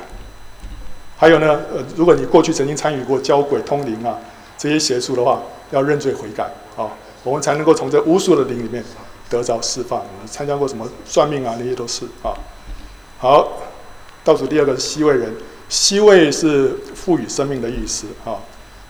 [1.25, 4.19] 还有呢，呃，如果你过去曾经参与过交鬼通灵啊
[4.59, 6.45] 这些邪术的话，要认罪悔改
[6.77, 8.85] 啊，我们才能够从这无数的灵里面
[9.31, 10.03] 得着释放。
[10.23, 11.57] 你参加过什么算命啊？
[11.59, 12.37] 那些都是啊。
[13.19, 13.53] 好，
[14.23, 15.35] 倒数第二个是希未人。
[15.71, 18.37] 希未是赋予生命的意思啊，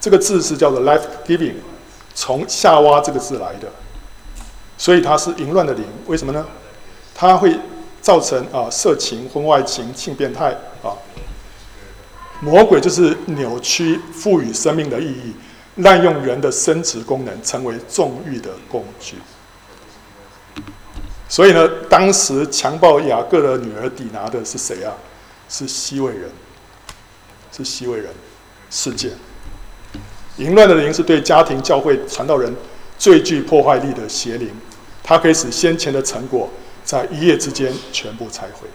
[0.01, 1.55] 这个字是叫做 life giving，
[2.17, 3.69] 从夏娃这个字来的，
[4.77, 5.85] 所以它是淫乱的灵。
[6.09, 6.45] 为什么呢？
[7.15, 7.57] 它会
[8.03, 10.51] 造成啊色情、婚外情、性变态
[10.83, 10.91] 啊。
[12.45, 15.35] 魔鬼就是扭曲赋予生命的意义，
[15.77, 19.17] 滥用人的生殖功能，成为纵欲的工具。
[21.27, 24.93] 所以呢，当时强暴雅各的女儿底拿的是谁啊？
[25.49, 26.31] 是西魏人。
[27.57, 28.09] 是西魏人
[28.69, 29.13] 事件，
[30.39, 32.53] 淫乱的灵是对家庭、教会、传道人
[32.99, 34.51] 最具破坏力的邪灵，
[35.05, 36.51] 它可以使先前的成果
[36.83, 38.67] 在一夜之间全部拆毁。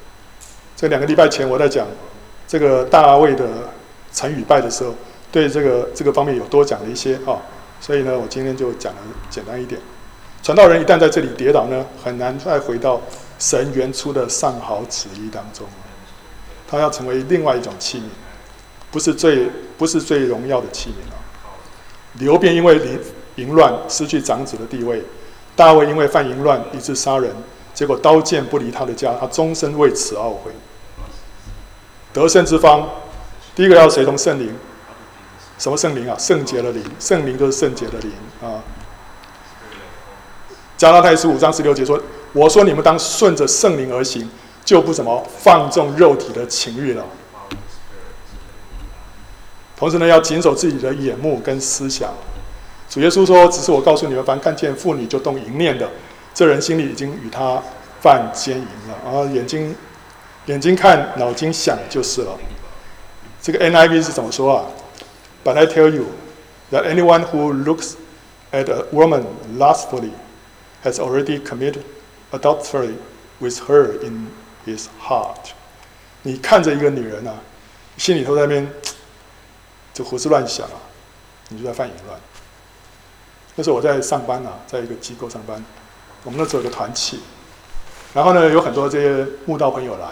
[0.77, 1.85] 这两个礼拜前我在讲
[2.49, 3.47] 这个大卫的
[4.11, 4.95] 成与败的时候，
[5.31, 7.37] 对这个这个方面有多讲了一些啊，
[7.79, 9.79] 所以呢，我今天就讲的简单一点。
[10.41, 12.99] 传道人一旦在这里跌倒呢，很难再回到
[13.37, 15.67] 神原初的上好旨意当中，
[16.67, 18.03] 他要成为另外一种器皿。
[18.91, 19.47] 不是最
[19.77, 21.21] 不是最荣耀的器皿啊！
[22.13, 22.99] 流便因为淫
[23.35, 25.03] 淫乱失去长子的地位，
[25.55, 27.31] 大卫因为犯淫乱，以致杀人，
[27.75, 30.51] 结果刀剑不离他的家，他终身为此懊悔。
[32.13, 32.87] 得胜之方，
[33.55, 34.53] 第一个要随从圣灵，
[35.57, 36.15] 什么圣灵啊？
[36.17, 38.63] 圣洁的灵，圣灵就是圣洁的灵啊。
[40.77, 42.01] 加拉太书五章十六节说
[42.33, 44.29] ：“我说你们当顺着圣灵而行，
[44.63, 47.05] 就不怎么放纵肉体的情欲了。”
[49.75, 52.09] 同时呢，要谨守自己的眼目跟思想。
[52.89, 55.89] 主耶稣说：“只是我告诉你们，凡看见妇女就动淫念的，
[56.33, 57.61] 这人心里已经与她
[58.01, 59.75] 犯奸淫了。”啊，眼睛
[60.45, 62.37] 眼睛看，脑筋想就是了。
[63.41, 64.65] 这个 NIV 是怎么说啊
[65.43, 66.05] ？But I tell you
[66.71, 67.93] that anyone who looks
[68.51, 69.23] at a woman
[69.57, 70.11] lustfully
[70.83, 71.83] has already committed
[72.31, 72.95] adultery
[73.39, 74.29] with her in
[74.65, 75.51] his heart。
[76.23, 77.35] 你看着一个女人啊，
[77.97, 78.71] 心里头在那边。
[79.91, 80.79] 就胡思乱想啊，
[81.49, 82.17] 你就在犯淫乱。
[83.55, 85.61] 那时候我在上班啊，在一个机构上班，
[86.23, 87.19] 我们那时候有个团契，
[88.13, 90.07] 然后呢，有很多这些慕道朋友来，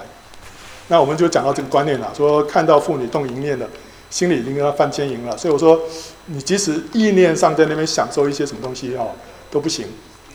[0.90, 3.68] 那我们就讲到这个观念了，说看到妇女动淫念的，
[4.10, 5.38] 心里已经跟他犯奸淫了。
[5.38, 5.80] 所以我说，
[6.28, 9.12] 你即使意念上在那边享受一些什么东西哦，
[9.52, 9.86] 都不行，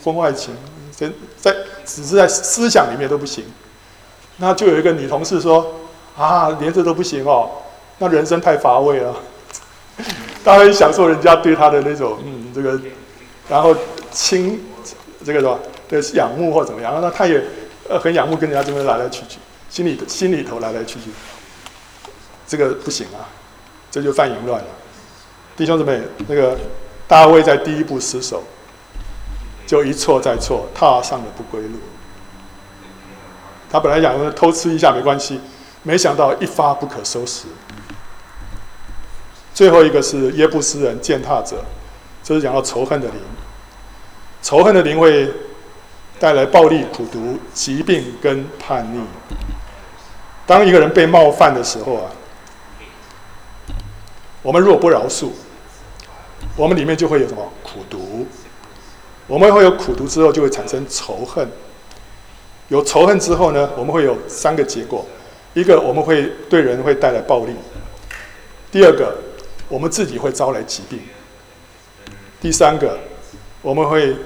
[0.05, 0.55] 婚外情，
[0.91, 3.45] 在在只是在思想里面都不行。
[4.39, 5.75] 那就有一个女同事说
[6.17, 7.51] 啊，连这都不行哦，
[7.99, 9.15] 那人生太乏味了。
[10.45, 12.81] 他很享受人家对他的那种嗯，这个，
[13.49, 13.77] 然后
[14.11, 14.61] 亲
[15.25, 17.41] 这个什么的仰慕或怎么样，那他也
[17.89, 19.39] 呃很仰慕跟人家这边来来去去，
[19.73, 21.11] 心里心里头来来去去，
[22.47, 23.25] 这个不行啊，
[23.91, 24.69] 这就犯淫乱了。
[25.57, 25.99] 弟兄姊妹，
[26.29, 26.59] 那个
[27.09, 28.43] 大卫在第一步失手，
[29.67, 31.79] 就一错再错，踏上了不归路。
[33.71, 35.41] 他本来想说偷吃一下没关系，
[35.83, 37.47] 没想到一发不可收拾。
[39.55, 41.65] 最后一个是耶布斯人践踏者，
[42.23, 43.17] 这是讲到仇恨的灵。
[44.43, 45.33] 仇恨的灵会
[46.19, 49.01] 带来暴力、苦毒、疾病跟叛逆。
[50.47, 52.11] 当一个人被冒犯的时候啊，
[54.43, 55.31] 我们如果不饶恕，
[56.57, 58.27] 我们里面就会有什么苦毒。
[59.29, 61.49] 我们会有苦毒之后，就会产生仇恨。
[62.69, 65.07] 有仇恨之后呢，我们会有三个结果：
[65.55, 67.53] 一个，我们会对人会带来暴力；
[68.71, 69.17] 第二个，
[69.69, 70.99] 我们自己会招来疾病。
[72.41, 72.99] 第三个，
[73.63, 74.17] 我们会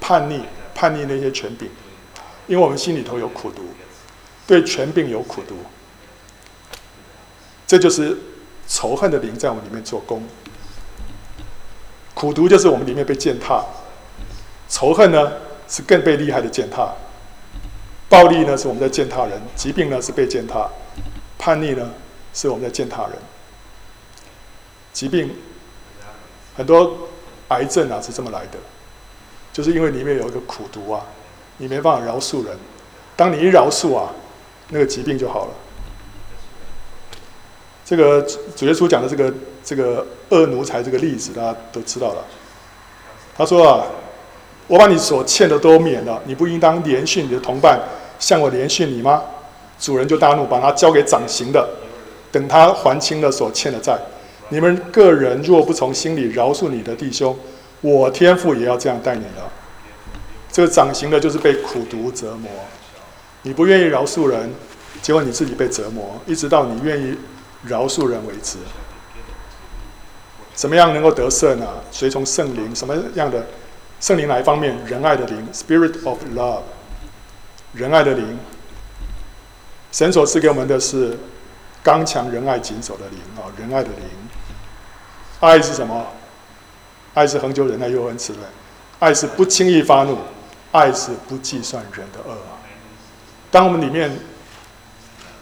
[0.00, 0.40] 叛逆，
[0.74, 1.70] 叛逆那些权柄，
[2.48, 3.62] 因为我们心里头有苦毒，
[4.50, 5.54] 对权柄有苦毒。
[7.68, 8.18] 这就是
[8.66, 10.24] 仇恨的灵在我们里面做工。
[12.14, 13.64] 苦毒就是我们里面被践踏，
[14.68, 15.34] 仇恨呢
[15.68, 16.92] 是更被厉害的践踏，
[18.08, 20.68] 暴力呢是我们在践踏人，疾病呢是被践踏，
[21.38, 21.88] 叛逆呢
[22.34, 23.12] 是我们在践踏人。
[24.92, 25.32] 疾病，
[26.56, 27.08] 很多
[27.50, 28.58] 癌症啊是这么来的，
[29.52, 31.06] 就是因为里面有一个苦毒啊，
[31.58, 32.58] 你没办法饶恕人。
[33.14, 34.10] 当你一饶恕啊，
[34.70, 35.50] 那个疾病就好了。
[37.84, 38.22] 这个
[38.56, 42.24] 主耶稣讲的这个这个恶奴才这个例子，大家都知道了。
[43.36, 43.84] 他说啊，
[44.66, 47.80] 我把你所欠的都免了，你不应当怜恤你的同伴，
[48.18, 49.22] 向我怜恤你吗？
[49.78, 51.68] 主人就大怒，把他交给掌刑的，
[52.30, 53.98] 等他还清了所欠的债。
[54.50, 57.36] 你们个人若不从心里饶恕你的弟兄，
[57.80, 59.50] 我天父也要这样待你了。
[60.52, 62.50] 这个掌刑的，就是被苦毒折磨。
[63.42, 64.52] 你不愿意饶恕人，
[65.00, 67.16] 结果你自己被折磨，一直到你愿意
[67.64, 68.58] 饶恕人为止。
[70.54, 71.66] 怎么样能够得胜呢？
[71.90, 73.46] 随从圣灵，什么样的
[73.98, 74.28] 圣灵？
[74.28, 74.76] 哪一方面？
[74.84, 76.62] 仁爱的灵 （Spirit of Love）。
[77.72, 78.38] 仁爱的灵，
[79.90, 81.16] 神所赐给我们的是
[81.82, 84.04] 刚强仁爱谨守的灵啊，仁爱的灵。
[85.40, 86.06] 爱是什么？
[87.14, 88.40] 爱是恒久忍耐、又恩慈的。
[88.98, 90.18] 爱是不轻易发怒，
[90.72, 92.59] 爱是不计算人的恶啊。
[93.50, 94.10] 当我们里面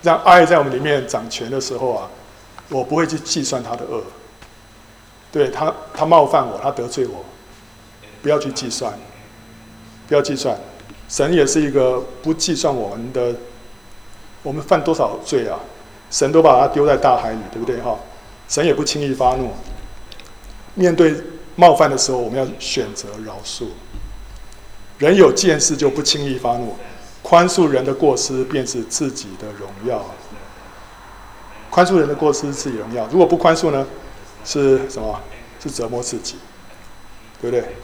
[0.02, 2.08] 让爱在我们里面掌权的时候啊，
[2.68, 4.02] 我不会去计算他的恶。
[5.30, 7.24] 对他，他冒犯我，他得罪我，
[8.22, 8.98] 不要去计算，
[10.06, 10.56] 不要计算。
[11.08, 13.34] 神也是一个不计算我们的，
[14.42, 15.58] 我们犯多少罪啊？
[16.10, 17.78] 神都把它丢在大海里，对不对？
[17.82, 17.98] 哈，
[18.48, 19.50] 神也不轻易发怒。
[20.74, 21.14] 面对
[21.56, 23.64] 冒犯的时候，我们要选择饶恕。
[24.96, 26.74] 人有见识就不轻易发怒，
[27.28, 30.02] 宽恕人的过失便是自己的荣耀。
[31.68, 33.86] 宽恕人的过失是自己荣耀，如果不宽恕呢？
[34.46, 35.20] 是什么？
[35.62, 36.36] 是折磨自己，
[37.38, 37.76] 对不对？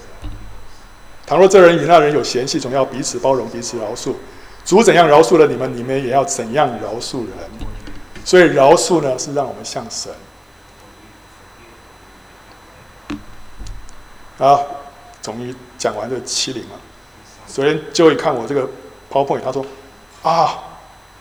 [1.26, 4.14] 倘若这人与那人有嫌隙，总要彼此包容，彼此饶恕。
[4.64, 7.36] 主怎样饶恕了你们，你们也要怎样饶恕人。
[8.24, 10.10] 所以饶恕呢，是让我们像神。
[14.38, 14.64] 好，
[15.20, 16.80] 终于讲完这七灵了。
[17.46, 18.66] 昨天就会看我这个
[19.14, 19.64] 好朋友他说
[20.28, 20.58] ：“啊，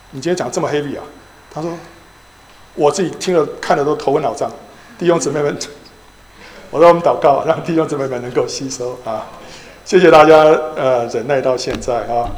[0.09, 1.03] 你今天讲这么 heavy 啊？”
[1.53, 1.77] 他说
[2.73, 4.51] ：“我自己听了看了都头昏脑胀。”
[4.97, 5.55] 弟兄姊妹们，
[6.71, 9.27] 我说我们祷告，让弟兄姊妹们能够吸收啊！
[9.85, 10.37] 谢谢大家
[10.75, 12.31] 呃忍耐到现在啊！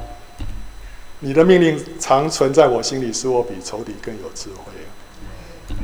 [1.20, 5.76] 你的命令常存在我心里，使我比仇敌更有智慧。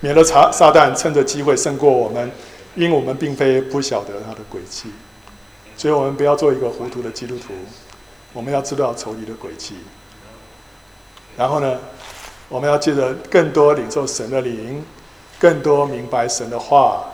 [0.00, 2.30] 免得撒撒旦趁着机会胜过我们，
[2.74, 4.90] 因我们并非不晓得他的诡计，
[5.78, 7.54] 所以我们不要做一个糊涂的基督徒。
[8.32, 9.76] 我们要知道仇敌的轨迹，
[11.36, 11.78] 然后呢，
[12.48, 14.84] 我们要借着更多领受神的灵，
[15.38, 17.06] 更多明白神的话，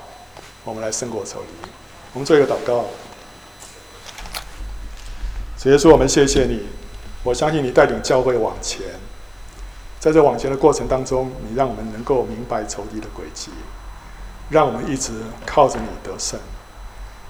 [0.64, 1.68] 我们来胜过仇敌。
[2.12, 2.84] 我们做一个祷告。
[5.58, 6.66] 主耶稣，我们谢谢你，
[7.22, 8.82] 我相信你带领教会往前。
[9.98, 13.50] 在这往前的过程当中，你让我们能够明白仇敌的轨迹，
[14.50, 15.12] 让我们一直
[15.46, 16.38] 靠着你得胜。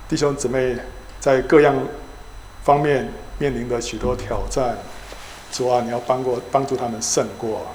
[0.09, 0.77] 弟兄姊妹
[1.21, 1.77] 在各样
[2.65, 4.77] 方面面临的许多挑战，
[5.53, 7.67] 主啊，你要帮过帮助他们胜过。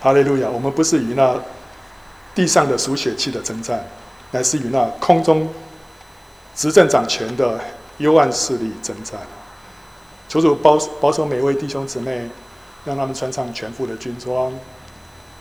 [0.00, 0.48] 哈利路亚！
[0.48, 1.40] 我们不是与那
[2.34, 3.84] 地上的属血气的征战，
[4.32, 5.48] 乃是与那空中
[6.54, 7.60] 执政掌权的
[7.98, 9.18] 幽暗势力征战。
[10.28, 12.28] 求主保保守每位弟兄姊妹。
[12.84, 14.52] 让他们穿上全副的军装，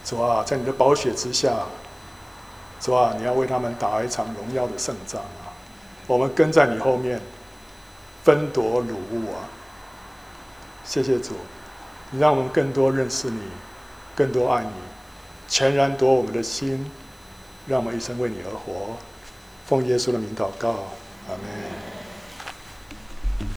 [0.05, 1.51] 主啊，在你的宝血之下，
[2.79, 5.49] 主啊，你要为他们打一场荣耀的胜仗啊！
[6.05, 7.19] 我们跟在你后面，
[8.23, 9.49] 分夺掳物啊！
[10.83, 11.33] 谢谢主，
[12.09, 13.39] 你让我们更多认识你，
[14.15, 14.71] 更多爱你，
[15.47, 16.91] 全然夺我们的心，
[17.67, 18.97] 让我们一生为你而活。
[19.65, 20.69] 奉耶稣的名祷告，
[21.29, 22.00] 阿门。